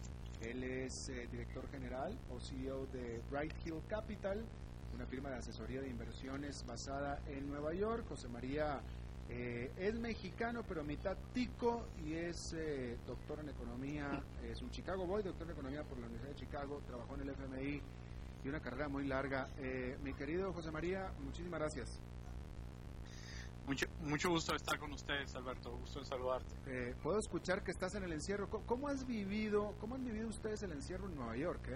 [0.41, 4.45] Él es eh, director general o CEO de Bright Hill Capital,
[4.97, 8.03] una firma de asesoría de inversiones basada en Nueva York.
[8.10, 8.81] José María
[9.29, 14.23] eh, es mexicano, pero mitad tico y es eh, doctor en economía.
[14.51, 16.81] Es un Chicago Boy, doctor en economía por la Universidad de Chicago.
[16.88, 17.81] Trabajó en el FMI
[18.43, 19.47] y una carrera muy larga.
[19.60, 21.99] Eh, mi querido José María, muchísimas gracias.
[23.67, 25.77] Mucho, mucho gusto estar con ustedes, Alberto.
[25.77, 26.95] Gusto en saludarte.
[27.03, 28.49] Puedo escuchar que estás en el encierro.
[28.49, 31.69] ¿Cómo, has vivido, cómo han vivido ustedes el encierro en Nueva York?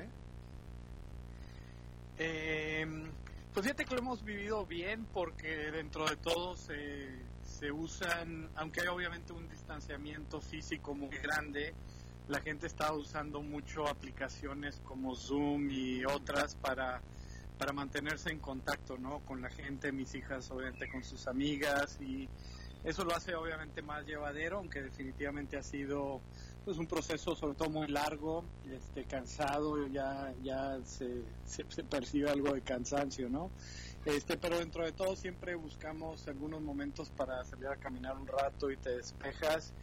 [3.53, 7.31] Pues fíjate que lo hemos vivido bien porque dentro de todo se
[7.62, 11.75] se usan, aunque hay obviamente un distanciamiento físico muy grande,
[12.27, 17.01] la gente está usando mucho aplicaciones como Zoom y otras para,
[17.60, 19.19] para mantenerse en contacto ¿no?
[19.19, 22.27] con la gente, mis hijas obviamente con sus amigas y
[22.84, 26.19] eso lo hace obviamente más llevadero, aunque definitivamente ha sido
[26.63, 31.24] pues un proceso sobre todo muy largo, este cansado, ya ya se,
[31.89, 33.50] percibe algo de cansancio, ¿no?
[34.06, 38.71] Este, pero dentro de todo siempre buscamos algunos momentos para salir a caminar un rato
[38.71, 39.74] y te despejas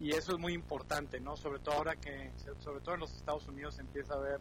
[0.00, 1.36] y eso es muy importante, ¿no?
[1.36, 4.40] Sobre todo ahora que, sobre todo en los Estados Unidos empieza a haber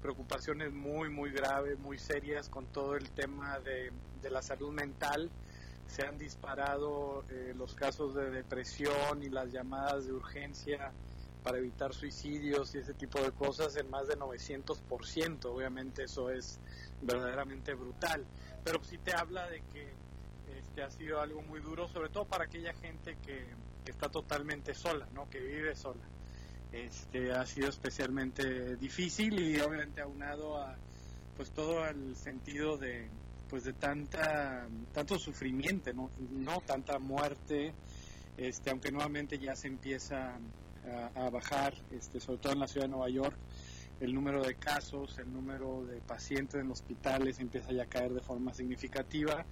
[0.00, 3.92] preocupaciones muy, muy graves, muy serias con todo el tema de,
[4.30, 5.30] la salud mental.
[5.86, 10.92] Se han disparado eh, los casos de depresión y las llamadas de urgencia
[11.46, 15.44] para evitar suicidios y ese tipo de cosas en más de 900%.
[15.44, 16.58] Obviamente eso es
[17.00, 18.26] verdaderamente brutal
[18.66, 19.92] pero sí te habla de que
[20.58, 23.46] este ha sido algo muy duro, sobre todo para aquella gente que,
[23.86, 25.30] está totalmente sola, ¿no?
[25.30, 26.02] Que vive sola.
[26.72, 30.74] Este ha sido especialmente difícil y obviamente aunado a
[31.36, 33.08] pues todo el sentido de
[33.48, 36.10] pues de tanta tanto sufrimiento, ¿no?
[36.32, 37.72] No tanta muerte,
[38.36, 40.36] este aunque nuevamente ya se empieza
[40.86, 43.36] a, a bajar, este sobre todo en la ciudad de Nueva York
[44.00, 48.20] el número de casos, el número de pacientes en hospitales empieza ya a caer de
[48.20, 49.44] forma significativa,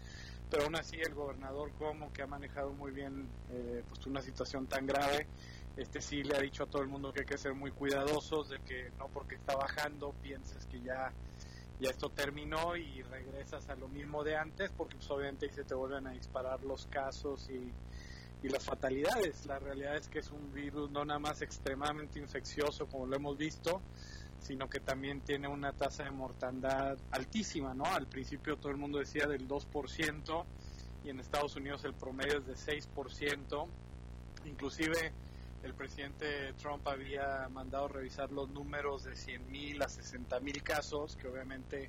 [0.51, 4.67] pero aún así el gobernador como que ha manejado muy bien eh, pues una situación
[4.67, 5.27] tan grave,
[5.77, 8.51] este sí le ha dicho a todo el mundo que hay que ser muy cuidadosos
[8.51, 11.13] de que no porque está bajando pienses que ya
[11.81, 15.75] ya esto terminó y regresas a lo mismo de antes porque pues, obviamente se te
[15.75, 17.73] vuelven a disparar los casos y,
[18.45, 19.47] y las fatalidades.
[19.47, 23.39] La realidad es que es un virus no nada más extremadamente infeccioso como lo hemos
[23.39, 23.81] visto,
[24.39, 27.87] sino que también tiene una tasa de mortandad altísima, ¿no?
[27.87, 30.45] Al principio todo el mundo decía del 2%
[31.05, 33.67] y en Estados Unidos el promedio es de 6%.
[34.45, 35.13] Inclusive
[35.63, 41.89] el presidente Trump había mandado revisar los números de 100.000 a 60.000 casos, que obviamente,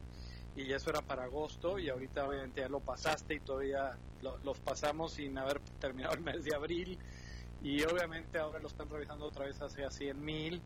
[0.56, 3.98] y eso era para agosto, y ahorita obviamente ya lo pasaste y todavía
[4.44, 6.98] los pasamos sin haber terminado el mes de abril,
[7.62, 10.62] y obviamente ahora lo están revisando otra vez hacia 100.000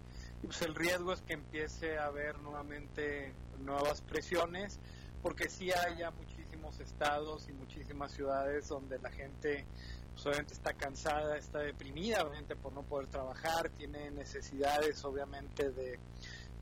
[0.46, 4.80] pues el riesgo es que empiece a haber nuevamente nuevas presiones,
[5.22, 9.66] porque sí hay ya muchísimos estados y muchísimas ciudades donde la gente
[10.14, 16.00] pues, obviamente está cansada, está deprimida, obviamente por no poder trabajar, tiene necesidades obviamente de,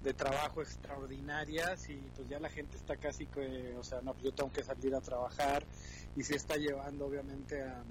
[0.04, 4.26] de trabajo extraordinarias y pues ya la gente está casi que, o sea, no, pues
[4.26, 5.64] yo tengo que salir a trabajar
[6.16, 7.84] y se está llevando obviamente a,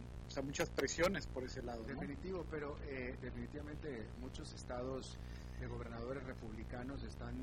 [0.43, 1.83] muchas presiones por ese lado.
[1.85, 5.17] Definitivo, pero eh, definitivamente muchos estados
[5.59, 7.35] de gobernadores republicanos están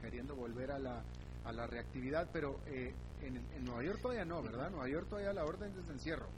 [0.00, 1.02] queriendo volver a la,
[1.44, 4.70] a la reactividad, pero eh, en, Nueva York todavía no, ¿verdad?
[4.70, 6.28] Nueva York todavía la orden de encierro.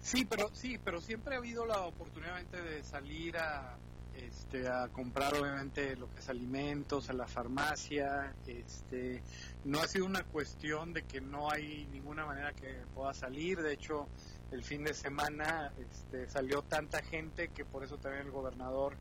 [0.00, 3.76] Sí, pero sí, pero siempre ha habido la oportunidad de salir a
[4.16, 9.22] este a comprar obviamente lo que es alimentos a la farmacia, este
[9.64, 13.72] no ha sido una cuestión de que no hay ninguna manera que pueda salir, de
[13.72, 14.08] hecho
[14.50, 18.96] el fin de semana este, salió tanta gente que por eso también el gobernador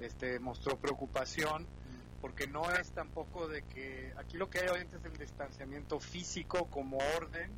[0.00, 1.66] este, mostró preocupación,
[2.20, 6.66] porque no es tampoco de que aquí lo que hay obviamente es el distanciamiento físico
[6.70, 7.50] como orden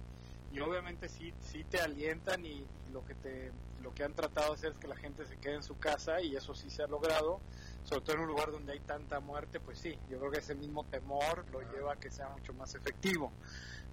[0.55, 3.51] y obviamente sí, sí te alientan y, lo que te
[3.83, 6.23] lo que han tratado de hacer es que la gente se quede en su casa
[6.23, 7.41] y eso sí se ha logrado,
[7.83, 10.55] sobre todo en un lugar donde hay tanta muerte, pues sí, yo creo que ese
[10.55, 13.31] mismo temor lo lleva a que sea mucho más efectivo.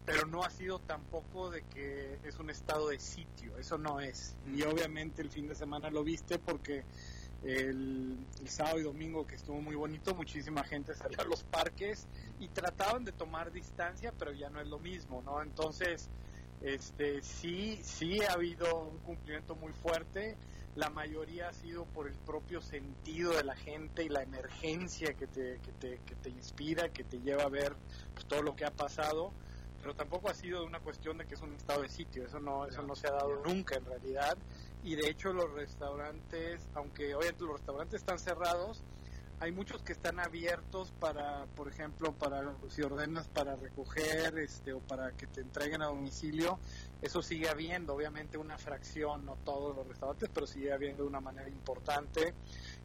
[0.05, 4.35] Pero no ha sido tampoco de que es un estado de sitio, eso no es.
[4.55, 6.85] Y obviamente el fin de semana lo viste porque
[7.43, 12.07] el, sábado y domingo que estuvo muy bonito, muchísima gente salió a los parques
[12.39, 15.41] y trataban de tomar distancia, pero ya no es lo mismo, ¿no?
[15.41, 16.09] Entonces,
[16.61, 20.37] este, sí, sí ha habido un cumplimiento muy fuerte.
[20.75, 25.27] La mayoría ha sido por el propio sentido de la gente y la emergencia que
[25.27, 27.75] te, que te, que te inspira, que te lleva a ver
[28.13, 29.33] pues, todo lo que ha pasado.
[29.81, 32.25] Pero tampoco ha sido una cuestión de que es un estado de sitio.
[32.25, 34.37] Eso no, eso no se ha dado nunca en realidad.
[34.83, 38.83] Y de hecho los restaurantes, aunque obviamente los restaurantes están cerrados,
[39.41, 44.79] hay muchos que están abiertos para, por ejemplo, para si ordenas para recoger este o
[44.81, 46.59] para que te entreguen a domicilio,
[47.01, 51.21] eso sigue habiendo, obviamente una fracción, no todos los restaurantes, pero sigue habiendo de una
[51.21, 52.35] manera importante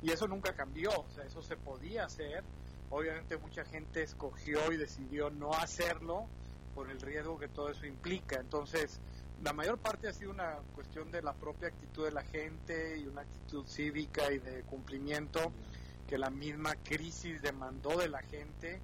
[0.02, 2.42] y eso nunca cambió, o sea, eso se podía hacer.
[2.88, 6.26] Obviamente mucha gente escogió y decidió no hacerlo
[6.74, 8.40] por el riesgo que todo eso implica.
[8.40, 8.98] Entonces,
[9.42, 13.06] la mayor parte ha sido una cuestión de la propia actitud de la gente y
[13.06, 15.52] una actitud cívica y de cumplimiento
[16.06, 18.80] que la misma crisis demandó de la gente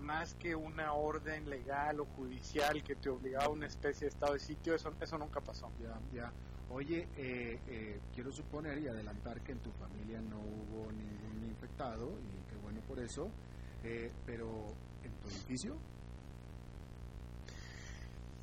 [0.00, 4.34] más que una orden legal o judicial que te obligaba a una especie de estado
[4.34, 5.70] de sitio, eso, eso nunca pasó.
[5.80, 6.32] Ya, ya.
[6.70, 12.10] Oye, eh, eh, quiero suponer y adelantar que en tu familia no hubo ningún infectado,
[12.10, 13.30] y qué bueno por eso,
[13.84, 15.76] eh, pero en tu edificio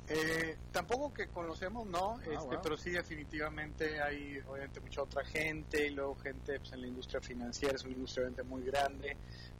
[0.08, 5.86] eh, tampoco que conocemos, no, ah, este, pero sí definitivamente hay obviamente mucha otra gente
[5.86, 9.16] y luego gente pues, en la industria financiera, es una industria muy grande,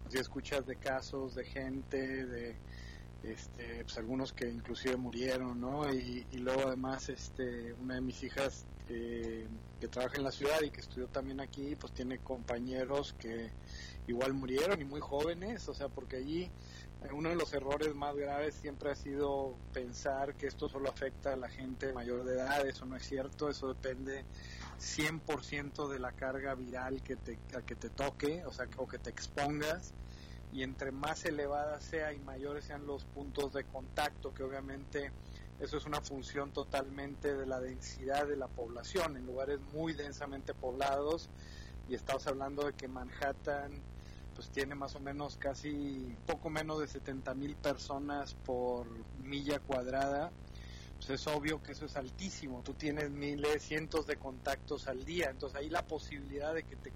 [0.08, 2.56] si escuchas de casos de gente, de
[3.22, 5.90] este, pues, algunos que inclusive murieron, ¿no?
[5.90, 10.80] Y, luego además este, una de mis hijas que trabaja en la ciudad y que
[10.82, 13.50] estudió también aquí, pues tiene compañeros que
[14.06, 16.50] igual murieron y muy jóvenes, o sea, porque allí
[17.12, 21.36] uno de los errores más graves siempre ha sido pensar que esto solo afecta a
[21.36, 24.24] la gente mayor de edad, eso no es cierto, eso depende
[24.80, 29.10] 100% de la carga viral que te, que te toque, o sea, o que te
[29.10, 29.92] expongas,
[30.52, 35.12] y entre más elevada sea y mayores sean los puntos de contacto, que obviamente
[35.60, 40.54] eso es una función totalmente de la densidad de la población, en lugares muy densamente
[40.54, 41.28] poblados,
[41.88, 43.72] y estamos hablando de que Manhattan
[44.34, 48.86] pues tiene más o menos casi poco menos de 70 mil personas por
[49.22, 50.32] milla cuadrada,
[50.96, 52.62] pues es obvio que eso es altísimo.
[52.62, 56.92] Tú tienes miles, cientos de contactos al día, entonces ahí la posibilidad de que te,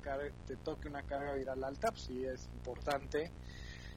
[0.46, 3.30] te toque una carga viral alta, pues sí es importante.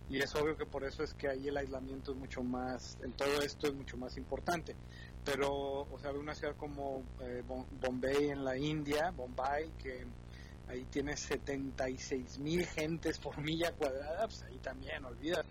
[0.09, 3.13] Y es obvio que por eso es que ahí el aislamiento es mucho más, en
[3.13, 4.75] todo esto es mucho más importante.
[5.23, 7.43] Pero, o sea, una ciudad como eh,
[7.79, 10.05] Bombay en la India, Bombay, que
[10.71, 15.49] ahí tienes 76 mil gentes por milla cuadrada, pues ahí también, olvídate.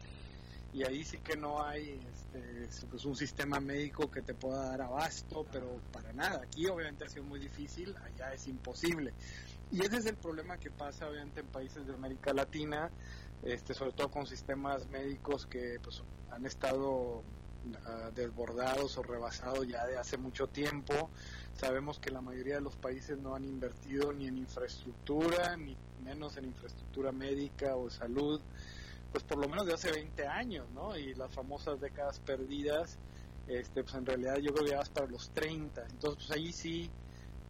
[0.73, 4.83] Y ahí sí que no hay este, pues un sistema médico que te pueda dar
[4.83, 6.43] abasto, pero para nada.
[6.43, 9.13] Aquí obviamente ha sido muy difícil, allá es imposible.
[9.73, 12.91] Y ese es el problema que pasa obviamente en países de América Latina,
[13.43, 17.23] este, sobre todo con sistemas médicos que pues, han estado uh,
[18.15, 21.11] desbordados o rebasados ya de hace mucho tiempo
[21.61, 26.39] Sabemos que la mayoría de los países no han invertido ni en infraestructura, ni menos
[26.39, 28.41] en infraestructura médica o salud,
[29.13, 30.97] pues por lo menos de hace 20 años, ¿no?
[30.97, 32.97] Y las famosas décadas perdidas,
[33.47, 35.83] este, pues en realidad yo creo que ya para los 30.
[35.83, 36.91] Entonces, pues ahí sí,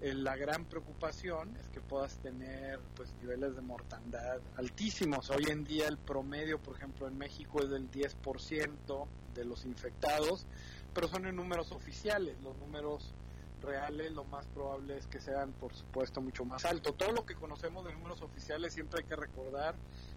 [0.01, 5.31] eh, la gran preocupación es que puedas tener pues niveles de mortandad altísimos.
[5.31, 9.07] Hoy en día el promedio, por ejemplo, en México es del 10%
[9.37, 10.47] de los infectados,
[10.93, 12.35] pero son en números oficiales.
[12.43, 13.15] Los números
[13.63, 16.93] reales lo más probable es que sean, por supuesto, mucho más alto.
[16.93, 19.75] Todo lo que conocemos de números oficiales siempre hay que recordar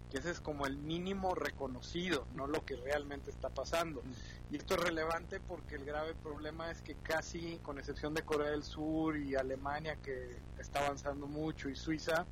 [0.10, 4.04] que ese es como el mínimo reconocido, no lo que realmente está pasando.
[4.52, 8.52] Y esto es relevante porque el grave problema es que casi, con excepción de Corea
[8.52, 12.26] del Sur y Alemania, que está avanzando mucho, y Suiza,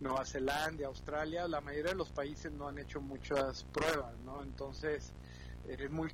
[0.00, 4.42] Nueva Zelanda, Australia, la mayoría de los países no han hecho muchas pruebas, ¿no?
[4.42, 5.14] Entonces,
[5.66, 6.10] es muy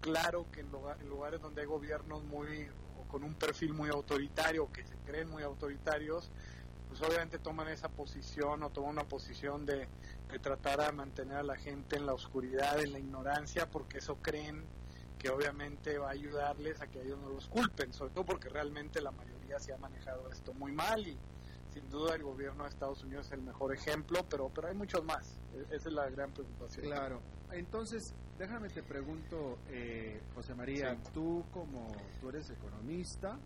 [0.00, 0.70] claro que en
[1.08, 2.68] lugares donde hay gobiernos muy
[3.10, 6.30] con un perfil muy autoritario, que se creen muy autoritarios,
[6.88, 9.88] pues obviamente toman esa posición o toman una posición de,
[10.42, 14.64] tratar de mantener a la gente en la oscuridad, en la ignorancia, porque eso creen
[15.18, 19.00] que obviamente va a ayudarles a que ellos no los culpen, sobre todo porque realmente
[19.00, 21.16] la mayoría se ha manejado esto muy mal y
[21.72, 25.04] sin duda el gobierno de Estados Unidos es el mejor ejemplo, pero, pero hay muchos
[25.04, 25.38] más.
[25.54, 26.86] E, esa es la gran preocupación.
[26.86, 27.20] Claro.
[27.52, 33.38] Entonces, déjame te pregunto, eh, José María, tú como tú eres economista,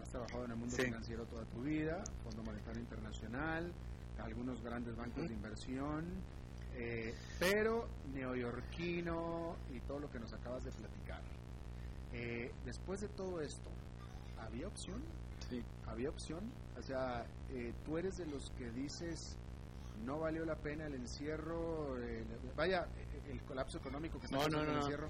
[0.00, 3.72] has trabajado en el mundo financiero toda tu vida, Fondo Monetario Internacional,
[4.22, 6.04] algunos grandes bancos de inversión,
[6.76, 11.20] eh, pero neoyorquino y todo lo que nos acabas de platicar.
[12.12, 13.68] Eh, después de todo esto,
[14.40, 15.02] ¿había opción?
[15.50, 15.64] Sí.
[15.88, 16.48] ¿Había opción?
[16.78, 19.36] O sea, eh, tú eres de los que dices,
[20.06, 21.96] no valió la pena el encierro,
[22.56, 22.86] vaya,
[23.30, 25.08] el colapso económico que está no, no, no, el encierro.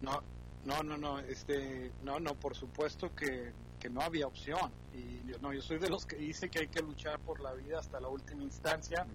[0.00, 0.22] No,
[0.64, 4.70] no, no, no, este, no, no, por supuesto que, que no había opción.
[4.94, 7.52] Y yo, no, yo soy de los que dice que hay que luchar por la
[7.52, 9.06] vida hasta la última instancia.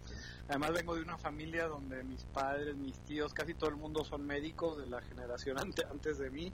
[0.48, 4.26] Además vengo de una familia donde mis padres, mis tíos, casi todo el mundo son
[4.26, 6.54] médicos de la generación antes de mí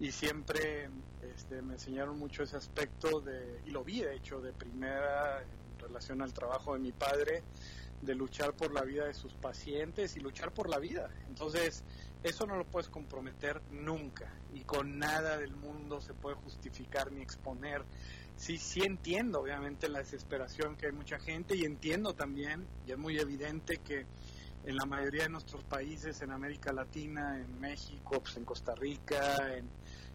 [0.00, 0.88] y siempre
[1.34, 5.78] este, me enseñaron mucho ese aspecto de, y lo vi de hecho de primera en
[5.80, 7.42] relación al trabajo de mi padre,
[8.02, 11.10] de luchar por la vida de sus pacientes y luchar por la vida.
[11.28, 11.82] Entonces,
[12.22, 17.22] eso no lo puedes comprometer nunca y con nada del mundo se puede justificar ni
[17.22, 17.84] exponer.
[18.36, 22.98] Sí, sí entiendo obviamente la desesperación que hay mucha gente y entiendo también, y es
[22.98, 24.06] muy evidente que
[24.64, 29.56] en la mayoría de nuestros países, en América Latina, en México, pues en Costa Rica,
[29.56, 29.68] en,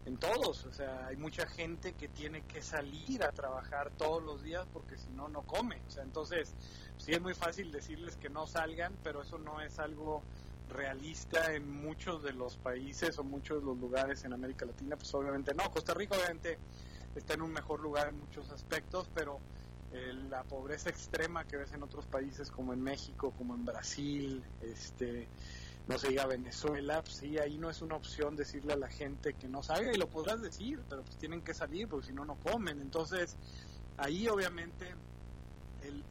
[0.06, 4.42] en todos, o sea, hay mucha gente que tiene que salir a trabajar todos los
[4.42, 5.80] días porque si no, no come.
[5.86, 6.54] O sea, entonces,
[6.98, 10.22] sí es muy fácil decirles que no salgan, pero eso no es algo
[10.70, 15.12] realista en muchos de los países o muchos de los lugares en América Latina, pues
[15.14, 15.70] obviamente no.
[15.70, 16.58] Costa Rica obviamente
[17.14, 19.38] está en un mejor lugar en muchos aspectos, pero
[19.92, 24.42] eh, la pobreza extrema que ves en otros países como en México, como en Brasil,
[24.62, 25.28] este,
[25.86, 29.34] no se diga Venezuela, pues sí, ahí no es una opción decirle a la gente
[29.34, 32.24] que no salga y lo podrás decir, pero pues tienen que salir porque si no,
[32.24, 32.80] no comen.
[32.80, 33.36] Entonces,
[33.96, 34.94] ahí obviamente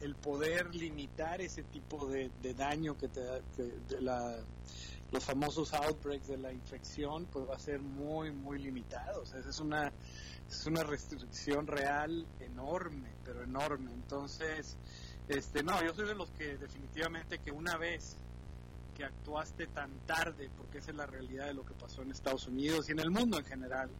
[0.00, 4.38] el, poder limitar ese tipo de, daño que te da
[5.12, 9.22] los famosos outbreaks de la infección, pues va a ser muy, muy limitado.
[9.22, 9.92] O sea, es una,
[10.48, 13.92] es una restricción real enorme, pero enorme.
[13.92, 14.76] Entonces,
[15.28, 18.16] este, no, yo soy de los que definitivamente que una vez
[18.96, 22.46] que actuaste tan tarde, porque esa es la realidad de lo que pasó en Estados
[22.46, 23.90] Unidos y en el mundo en general,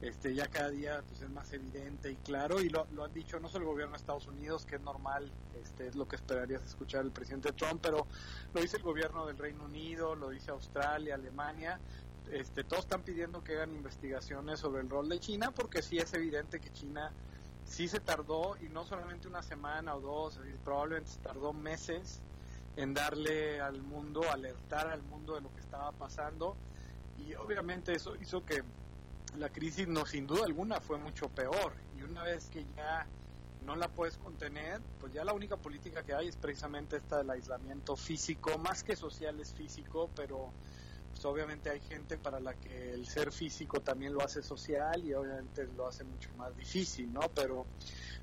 [0.00, 3.38] este, ya cada día pues, es más evidente y claro, y lo, lo han dicho
[3.38, 5.30] no solo el gobierno de Estados Unidos, que es normal,
[5.62, 8.06] este, es lo que esperarías escuchar el presidente Trump, pero
[8.54, 11.78] lo dice el gobierno del Reino Unido, lo dice Australia, Alemania,
[12.30, 16.14] este, todos están pidiendo que hagan investigaciones sobre el rol de China, porque sí es
[16.14, 17.12] evidente que China
[17.64, 22.20] sí se tardó, y no solamente una semana o dos, probablemente se tardó meses
[22.76, 26.56] en darle al mundo, alertar al mundo de lo que estaba pasando,
[27.18, 28.62] y obviamente eso hizo que
[29.38, 33.06] la crisis no sin duda alguna fue mucho peor y una vez que ya
[33.64, 37.30] no la puedes contener, pues ya la única política que hay es precisamente esta del
[37.30, 40.50] aislamiento físico, más que social es físico, pero
[41.10, 45.12] pues obviamente hay gente para la que el ser físico también lo hace social y
[45.12, 47.20] obviamente lo hace mucho más difícil, ¿no?
[47.34, 47.66] Pero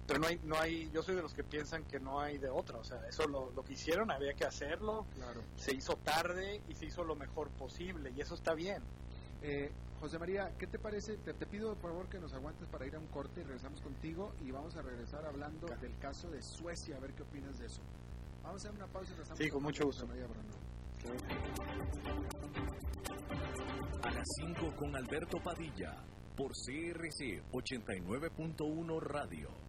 [0.07, 2.49] pero no hay no hay yo soy de los que piensan que no hay de
[2.49, 5.41] otra, o sea, eso lo, lo que hicieron había que hacerlo, claro.
[5.57, 8.81] se hizo tarde y se hizo lo mejor posible y eso está bien.
[9.43, 11.17] Eh, José María, ¿qué te parece?
[11.17, 14.31] Te, pido por favor que nos aguantes para ir a un corte y regresamos contigo
[14.41, 17.81] y vamos a regresar hablando del caso de Suecia, a ver qué opinas de eso.
[18.43, 19.39] Vamos a hacer una pausa y regresamos.
[19.39, 20.07] Sí, con mucho gusto.
[24.03, 29.66] A las 5 con Alberto Padilla, por CRC 89.1 Radio.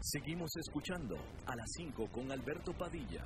[0.00, 1.16] Seguimos escuchando
[1.46, 3.24] a las 5 con Alberto Padilla.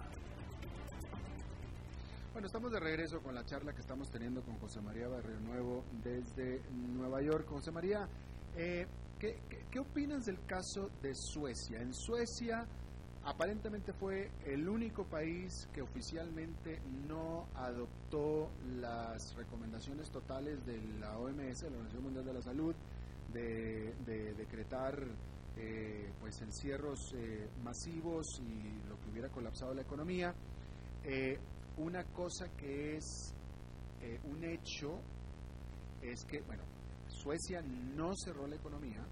[2.32, 5.84] Bueno, estamos de regreso con la charla que estamos teniendo con José María Barrio Nuevo
[6.02, 7.46] desde Nueva York.
[7.48, 8.08] José María,
[8.56, 8.86] eh,
[9.18, 11.82] ¿qué, opinas del caso de Suecia?
[11.82, 12.66] En Suecia
[13.24, 18.50] aparentemente fue el único país que oficialmente no adoptó
[18.80, 22.74] las recomendaciones totales de la OMS, la Organización Mundial de la Salud,
[23.32, 25.06] de, de decretar
[25.56, 30.34] eh, pues encierros eh, masivos y lo que hubiera colapsado la economía.
[31.04, 31.38] Eh,
[31.76, 33.34] una cosa que es
[34.24, 34.98] un hecho
[36.00, 36.62] es que, bueno,
[37.08, 39.04] Suecia no cerró la economía,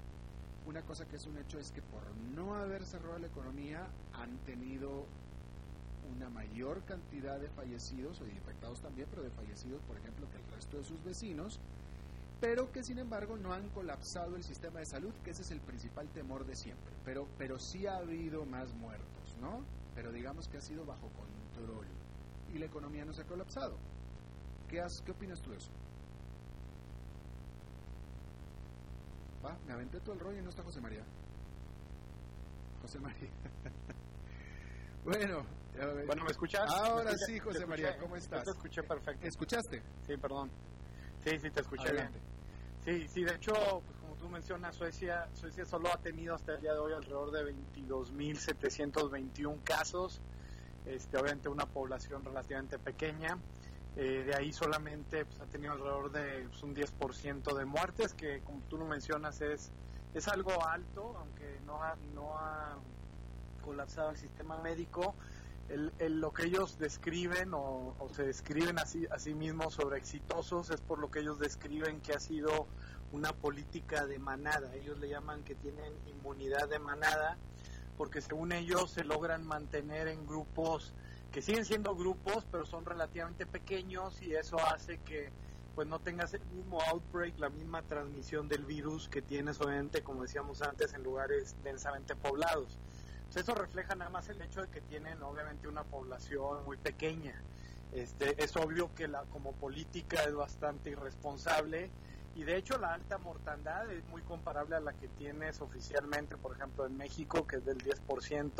[0.69, 2.03] una cosa que es un hecho es que por
[2.35, 5.07] no haber cerrado la economía han tenido
[6.14, 10.37] una mayor cantidad de fallecidos o de infectados también, pero de fallecidos, por ejemplo, que
[10.37, 11.59] el resto de sus vecinos,
[12.41, 15.61] pero que sin embargo no han colapsado el sistema de salud, que ese es el
[15.61, 16.93] principal temor de siempre.
[17.05, 19.62] Pero, pero sí ha habido más muertos, ¿no?
[19.95, 21.87] Pero digamos que ha sido bajo control
[22.55, 23.75] y la economía no se ha colapsado.
[24.69, 25.71] ¿Qué, has, qué opinas tú de eso?
[29.66, 31.03] Me aventé todo el rollo y no está José María.
[32.82, 33.28] José María.
[35.05, 35.44] bueno,
[36.07, 36.70] Bueno, ¿me escuchas?
[36.70, 37.26] Ahora ¿Me escuchas?
[37.26, 37.66] sí, José.
[37.66, 38.40] María, ¿cómo estás?
[38.40, 39.26] Yo te escuché perfecto.
[39.26, 39.82] ¿Escuchaste?
[40.07, 40.51] Sí, perdón.
[41.24, 42.18] Sí, sí, te escuché Adelante.
[42.84, 43.01] bien.
[43.03, 43.53] Sí, sí, de hecho,
[43.84, 47.30] pues, como tú mencionas, Suecia, Suecia solo ha tenido hasta el día de hoy alrededor
[47.32, 50.20] de 22.721 casos,
[50.86, 53.36] este, obviamente una población relativamente pequeña.
[54.01, 58.40] Eh, de ahí solamente pues, ha tenido alrededor de pues, un 10% de muertes, que
[58.42, 59.72] como tú lo mencionas es,
[60.14, 62.78] es algo alto, aunque no ha, no ha
[63.64, 65.14] colapsado el sistema médico.
[65.68, 70.70] El, el- lo que ellos describen o, se describen así, a sí mismos sobre exitosos
[70.70, 72.68] es por lo que ellos describen que ha sido
[73.12, 74.72] una política de manada.
[74.76, 77.36] Ellos le llaman que tienen inmunidad de manada
[77.96, 80.94] porque según ellos se logran mantener en grupos
[81.43, 85.30] siguen siendo grupos pero son relativamente pequeños y eso hace que
[85.74, 90.22] pues no tengas el mismo outbreak, la misma transmisión del virus que tienes obviamente como
[90.22, 92.78] decíamos antes en lugares densamente poblados.
[93.28, 97.34] Entonces, eso refleja nada más el hecho de que tienen obviamente una población muy pequeña.
[97.93, 101.91] Este, es obvio que la, como política es bastante irresponsable
[102.39, 106.55] y de hecho la alta mortandad es muy comparable a la que tienes oficialmente, por
[106.55, 108.53] ejemplo, en México, que es del 10%,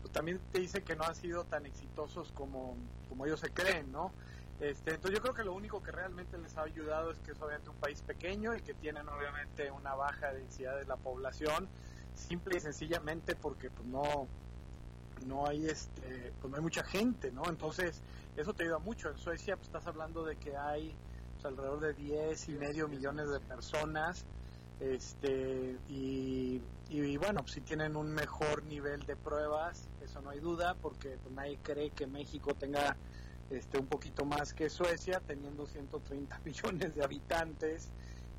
[0.00, 2.76] pues también te dice que no han sido tan exitosos como,
[3.08, 4.10] como ellos se creen, ¿no?
[4.58, 7.40] Este, entonces yo creo que lo único que realmente les ha ayudado es que es
[7.40, 11.68] obviamente un país pequeño y que tienen obviamente una baja densidad de la población,
[12.16, 14.26] simple y sencillamente porque pues no
[15.28, 17.44] no hay este pues no hay mucha gente, ¿no?
[17.48, 18.02] Entonces
[18.36, 19.10] eso te ayuda mucho.
[19.10, 20.96] En Suecia pues estás hablando de que hay
[21.42, 24.24] pues, alrededor de 10 y medio millones de personas
[24.80, 26.60] este y,
[27.18, 31.34] bueno pues si tienen un mejor nivel de pruebas eso no hay duda porque pues,
[31.34, 32.96] nadie cree que México tenga
[33.50, 37.88] este un poquito más que Suecia teniendo 130 millones de habitantes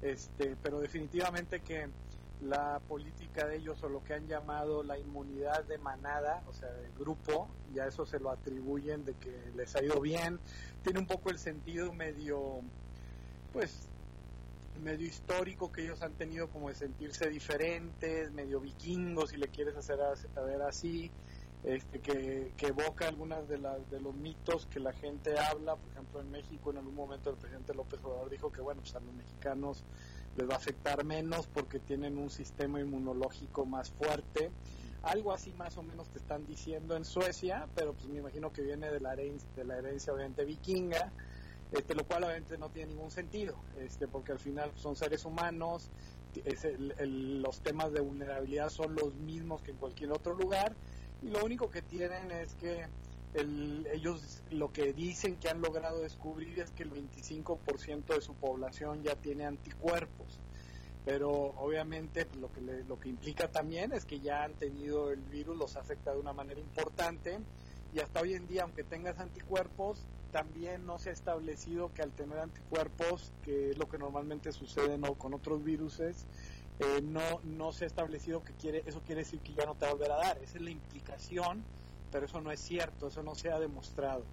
[0.02, 1.90] este pero definitivamente que
[2.44, 6.70] la política de ellos o lo que han llamado la inmunidad de manada, o sea,
[6.70, 10.40] de grupo, ya eso se lo atribuyen de que les ha ido bien,
[10.84, 12.62] tiene un poco el sentido medio,
[13.54, 13.88] pues,
[14.82, 19.78] medio histórico que ellos han tenido como de sentirse diferentes, medio vikingos, si le quieres
[19.78, 21.12] hacer a, ver así,
[21.64, 25.92] este, que, que evoca algunas de, las de los mitos que la gente habla, por
[25.92, 29.00] ejemplo en México en algún momento el presidente López Obrador dijo que bueno, pues a
[29.00, 29.84] los mexicanos
[30.36, 34.52] les va a afectar menos porque tienen un sistema inmunológico más fuerte.
[35.04, 38.62] Algo así más o menos te están diciendo en Suecia, pero pues me imagino que
[38.62, 41.12] viene de la herencia, de la herencia obviamente vikinga,
[41.74, 45.90] este, lo cual obviamente no tiene ningún sentido, este, porque al final son seres humanos,
[46.34, 50.78] es el- el- los temas de vulnerabilidad son los mismos que en cualquier otro lugar,
[51.22, 52.88] y lo único que tienen es que
[53.36, 59.02] ellos lo que dicen que han logrado descubrir es que el 25% de su población
[59.04, 60.40] ya tiene anticuerpos
[61.04, 65.58] pero obviamente lo que lo que implica también es que ya han tenido el virus
[65.58, 67.40] los afecta de una manera importante
[67.92, 72.12] y hasta hoy en día aunque tengas anticuerpos también no se ha establecido que al
[72.12, 76.16] tener anticuerpos que es lo que normalmente sucede no con otros virus eh,
[77.04, 79.92] no no se ha establecido que quiere eso quiere decir que ya no te va
[79.92, 80.38] a volver a dar.
[80.40, 81.64] Esa es la implicación
[82.12, 84.26] pero eso no es cierto eso no se ha demostrado.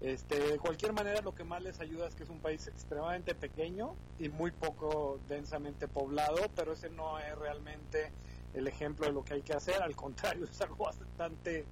[0.00, 3.34] Este, de cualquier manera, lo que más les ayuda es que es un país extremadamente
[3.34, 8.12] pequeño y muy poco densamente poblado, pero ese no es realmente
[8.54, 11.64] el ejemplo de lo que hay que hacer, al contrario, es algo bastante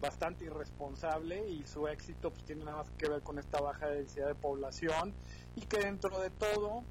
[0.00, 4.28] bastante irresponsable y su éxito pues tiene nada más que ver con esta baja densidad
[4.28, 5.14] de población
[5.56, 6.84] y que dentro de todo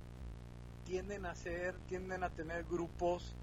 [0.86, 3.36] tienden a ser tienden a tener grupos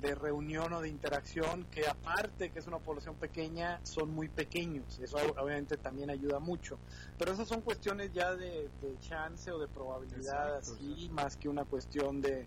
[0.00, 4.98] de reunión o de interacción que aparte que es una población pequeña son muy pequeños.
[4.98, 6.78] Eso obviamente también ayuda mucho.
[7.18, 8.70] Pero esas son cuestiones ya de,
[9.00, 12.46] chance o de probabilidad así más que una cuestión de,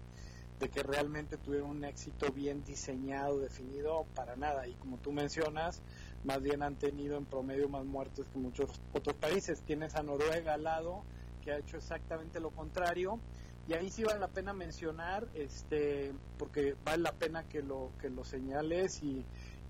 [0.59, 4.67] de que realmente tuvieron un éxito bien diseñado definido para nada.
[4.67, 5.81] Y como tú mencionas
[6.25, 9.61] más bien han tenido en promedio más muertes que muchos otros países.
[9.61, 11.03] Tienes a Noruega al lado
[11.43, 13.19] que ha hecho exactamente lo contrario.
[13.67, 18.09] Y ahí sí vale la pena mencionar este porque vale la pena que lo que
[18.09, 19.23] lo señales y,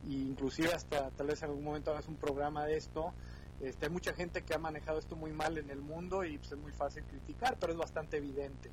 [0.07, 3.13] inclusive hasta tal vez en algún momento hagas un programa de esto.
[3.61, 6.51] Este, hay mucha gente que ha manejado esto muy mal en el mundo y pues,
[6.51, 8.69] es muy fácil criticar pero es bastante evidente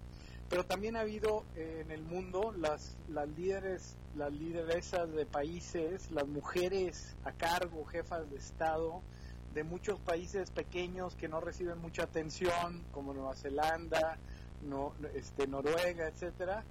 [0.52, 6.10] pero también ha habido eh, en el mundo las las líderes las lideresas de países
[6.10, 9.00] las mujeres a cargo jefas de estado
[9.54, 14.18] de muchos países pequeños que no reciben mucha atención como Nueva Zelanda
[14.60, 16.64] no, este, Noruega, etcétera,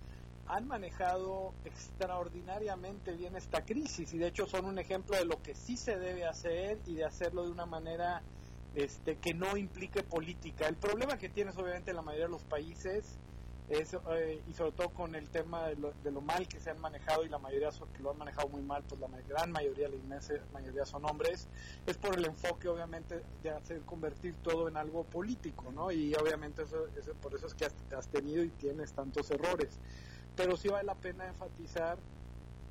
[0.46, 5.56] han manejado extraordinariamente bien esta crisis y de hecho son un ejemplo de lo que
[5.56, 8.22] sí se debe hacer y de hacerlo de una manera
[8.76, 10.68] este, que no implique política.
[10.68, 13.18] El problema que tienes obviamente la mayoría de los países
[13.72, 17.30] eh, y sobre todo con el tema de lo, mal que se han manejado y
[17.30, 20.86] la mayoría que lo han manejado muy mal, pues la gran mayoría, la inmensa mayoría
[20.86, 21.48] son hombres,
[21.86, 25.90] es por el enfoque obviamente de hacer convertir todo en algo político, ¿no?
[25.90, 26.86] Y obviamente eso,
[27.22, 29.80] por eso es que has, tenido y tienes tantos errores.
[30.36, 31.98] Pero sí vale la pena enfatizar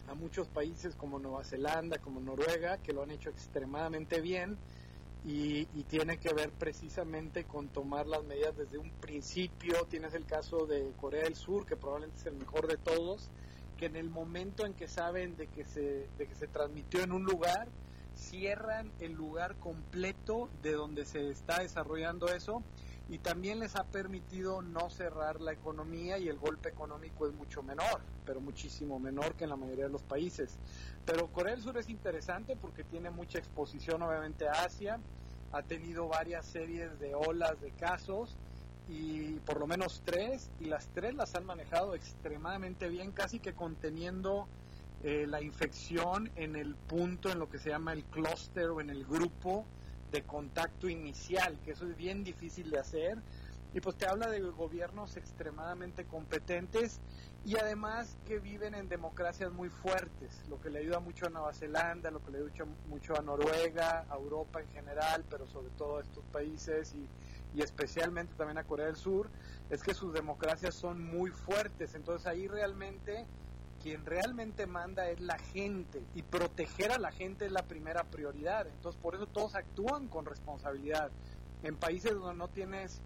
[0.08, 4.58] a muchos países como Nueva Zelanda, como Noruega, que lo han hecho extremadamente bien
[5.24, 9.84] y, tiene que ver precisamente con tomar las medidas desde un principio.
[9.88, 13.28] Tienes el caso de Corea del Sur, que probablemente es el mejor de todos,
[13.76, 17.12] que en el momento en que saben de que se, de que se transmitió en
[17.12, 17.68] un lugar,
[18.14, 22.62] cierran el lugar completo de donde se está desarrollando eso
[23.10, 27.60] y también les ha permitido no cerrar la economía y el golpe económico es mucho
[27.60, 30.56] menor, pero muchísimo menor que en la mayoría de los países.
[31.04, 35.00] Pero Corea del Sur es interesante porque tiene mucha exposición obviamente a Asia,
[35.50, 38.36] ha tenido varias series de olas de casos
[38.88, 43.54] y por lo menos tres, y las tres las han manejado extremadamente bien, casi que
[43.54, 44.46] conteniendo
[45.02, 48.90] eh, la infección en el punto en lo que se llama el clúster o en
[48.90, 49.64] el grupo
[50.10, 53.18] de contacto inicial, que eso es bien difícil de hacer.
[53.72, 57.00] Y pues te habla de gobiernos extremadamente competentes
[57.44, 61.52] y además que viven en democracias muy fuertes, lo que le ayuda mucho a Nueva
[61.52, 65.98] Zelanda, lo que le ayuda mucho a Noruega, a Europa en general, pero sobre todo
[65.98, 69.28] a estos países y, y especialmente también a Corea del Sur,
[69.70, 71.94] es que sus democracias son muy fuertes.
[71.94, 73.24] Entonces ahí realmente
[73.82, 78.66] quien realmente manda es la gente y proteger a la gente es la primera prioridad.
[78.66, 81.10] Entonces, por eso todos actúan con responsabilidad.
[81.62, 83.00] En países donde no tienes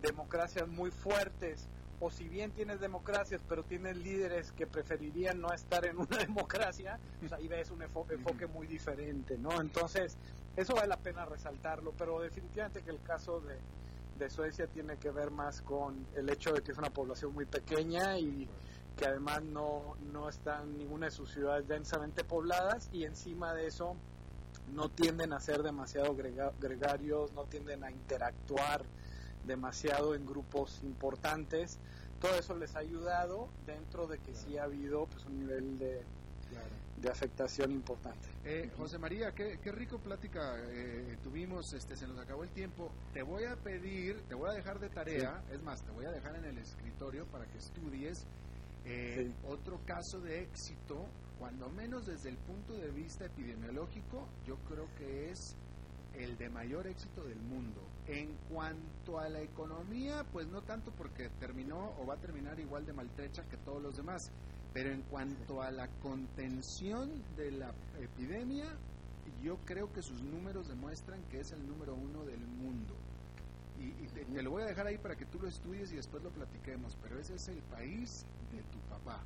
[0.00, 1.68] democracias muy fuertes,
[2.00, 6.98] o si bien tienes democracias, pero tienes líderes que preferirían no estar en una democracia,
[7.20, 9.60] pues ahí ves un enfoque muy diferente, ¿no?
[9.60, 10.16] Entonces,
[10.56, 13.58] eso vale la pena resaltarlo, pero definitivamente que el caso de,
[14.18, 17.46] de Suecia tiene que ver más con el hecho de que es una población muy
[17.46, 18.48] pequeña y
[18.98, 23.94] que además no, no están ninguna de sus ciudades densamente pobladas y encima de eso
[24.74, 26.16] no tienden a ser demasiado
[26.60, 28.84] gregarios, no tienden a interactuar
[29.46, 31.78] demasiado en grupos importantes.
[32.20, 36.02] Todo eso les ha ayudado dentro de que sí ha habido pues, un nivel de,
[37.00, 38.28] de afectación importante.
[38.44, 42.90] Eh, José María, qué, qué rico plática eh, tuvimos, este, se nos acabó el tiempo.
[43.14, 46.10] Te voy a pedir, te voy a dejar de tarea, es más, te voy a
[46.10, 48.26] dejar en el escritorio para que estudies
[48.90, 51.04] eh, otro caso de éxito,
[51.38, 55.56] cuando menos desde el punto de vista epidemiológico, yo creo que es
[56.14, 57.82] el de mayor éxito del mundo.
[58.06, 62.86] En cuanto a la economía, pues no tanto porque terminó o va a terminar igual
[62.86, 64.22] de maltrecha que todos los demás,
[64.72, 68.74] pero en cuanto a la contención de la epidemia,
[69.42, 72.96] yo creo que sus números demuestran que es el número uno del mundo.
[73.78, 76.30] Y, te, lo voy a dejar ahí para que tú lo estudies y después lo
[76.30, 79.20] platiquemos, pero ese es el país de tu papá,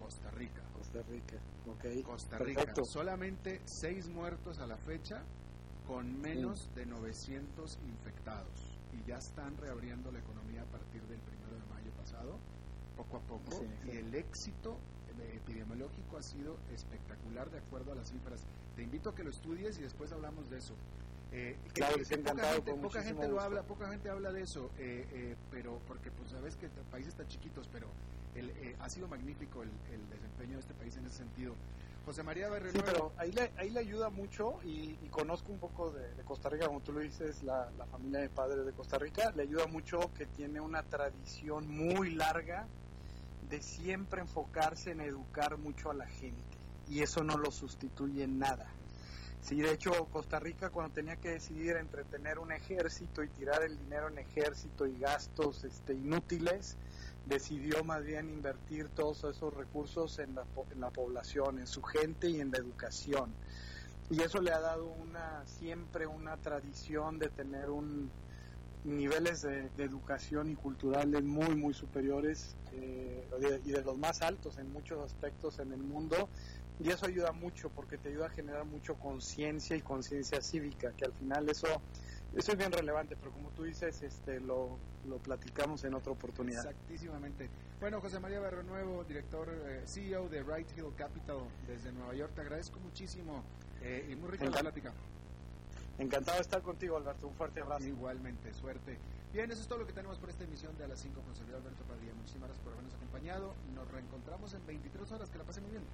[0.00, 0.62] Costa Rica.
[0.72, 1.36] Costa Rica,
[1.66, 2.04] ok.
[2.04, 5.22] Costa Rica, solamente seis muertos a la fecha
[5.86, 11.52] con menos de 900 infectados y ya están reabriendo la economía a partir del primero
[11.52, 12.38] de mayo pasado,
[12.96, 14.78] poco a poco, y el éxito
[15.34, 18.44] epidemiológico ha sido espectacular de acuerdo a las cifras.
[18.74, 20.74] Te invito a que lo estudies y después hablamos de eso.
[21.32, 21.96] Eh, claro,
[22.80, 26.56] poca gente, lo habla, poca gente habla de eso, eh, eh, pero porque pues sabes
[26.56, 27.88] que el país está chiquitos, pero
[28.34, 29.70] el, ha sido magnífico el,
[30.08, 31.54] desempeño de este país en ese sentido.
[32.04, 36.22] José María Sí, pero ahí le, ahí le ayuda mucho y, conozco un poco de,
[36.22, 39.42] Costa Rica, como tú lo dices, la, la familia de padres de Costa Rica, le
[39.42, 42.68] ayuda mucho que tiene una tradición muy larga
[43.50, 46.56] de siempre enfocarse en educar mucho a la gente
[46.88, 48.66] y eso no lo sustituye en nada.
[49.46, 53.62] Sí, de hecho, Costa Rica cuando tenía que decidir entre tener un ejército y tirar
[53.62, 56.76] el dinero en ejército y gastos este, inútiles,
[57.26, 62.28] decidió más bien invertir todos esos recursos en la, en la población, en su gente
[62.28, 63.32] y en la educación.
[64.10, 68.10] Y eso le ha dado una siempre una tradición de tener un,
[68.86, 73.28] niveles de, educación y culturales muy, muy superiores eh,
[73.64, 76.28] y de los más altos en muchos aspectos en el mundo.
[76.78, 81.06] Y eso ayuda mucho porque te ayuda a generar mucho conciencia y conciencia cívica, que
[81.06, 81.66] al final eso,
[82.34, 86.66] eso es bien relevante, pero como tú dices, este, lo, lo platicamos en otra oportunidad.
[86.66, 87.48] Exactísimamente.
[87.80, 92.42] Bueno, José María Nuevo, director, eh, CEO de Right Hill Capital desde Nueva York, te
[92.42, 93.42] agradezco muchísimo
[93.82, 94.92] eh, y muy rica la plática.
[95.98, 97.26] Encantado de estar contigo, Alberto.
[97.26, 97.86] Un fuerte abrazo.
[97.86, 98.98] Igualmente, suerte.
[99.32, 101.34] Bien, eso es todo lo que tenemos por esta emisión de A las 5 con
[101.34, 102.14] servidor Alberto Padilla.
[102.14, 103.54] Muchísimas gracias por habernos acompañado.
[103.74, 105.30] Nos reencontramos en 23 horas.
[105.30, 105.84] Que la pasen muy bien.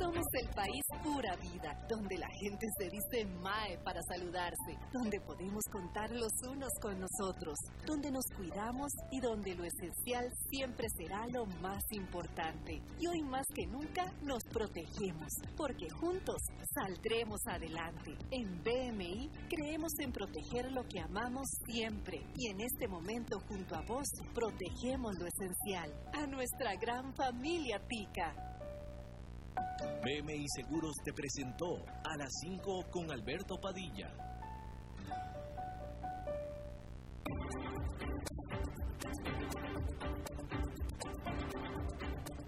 [0.00, 5.62] Somos el país pura vida, donde la gente se dice MAE para saludarse, donde podemos
[5.70, 7.54] contar los unos con nosotros,
[7.86, 12.82] donde nos cuidamos y donde lo esencial siempre será lo más importante.
[12.98, 16.42] Y hoy más que nunca nos protegemos, porque juntos
[16.74, 18.16] saldremos adelante.
[18.30, 23.82] En BMI creemos en proteger lo que amamos siempre y en este momento junto a
[23.82, 28.34] vos protegemos lo esencial, a nuestra gran familia Tica.
[30.02, 34.10] BMI Seguros te presentó a las 5 con Alberto Padilla.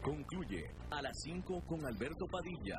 [0.00, 2.78] Concluye a las 5 con Alberto Padilla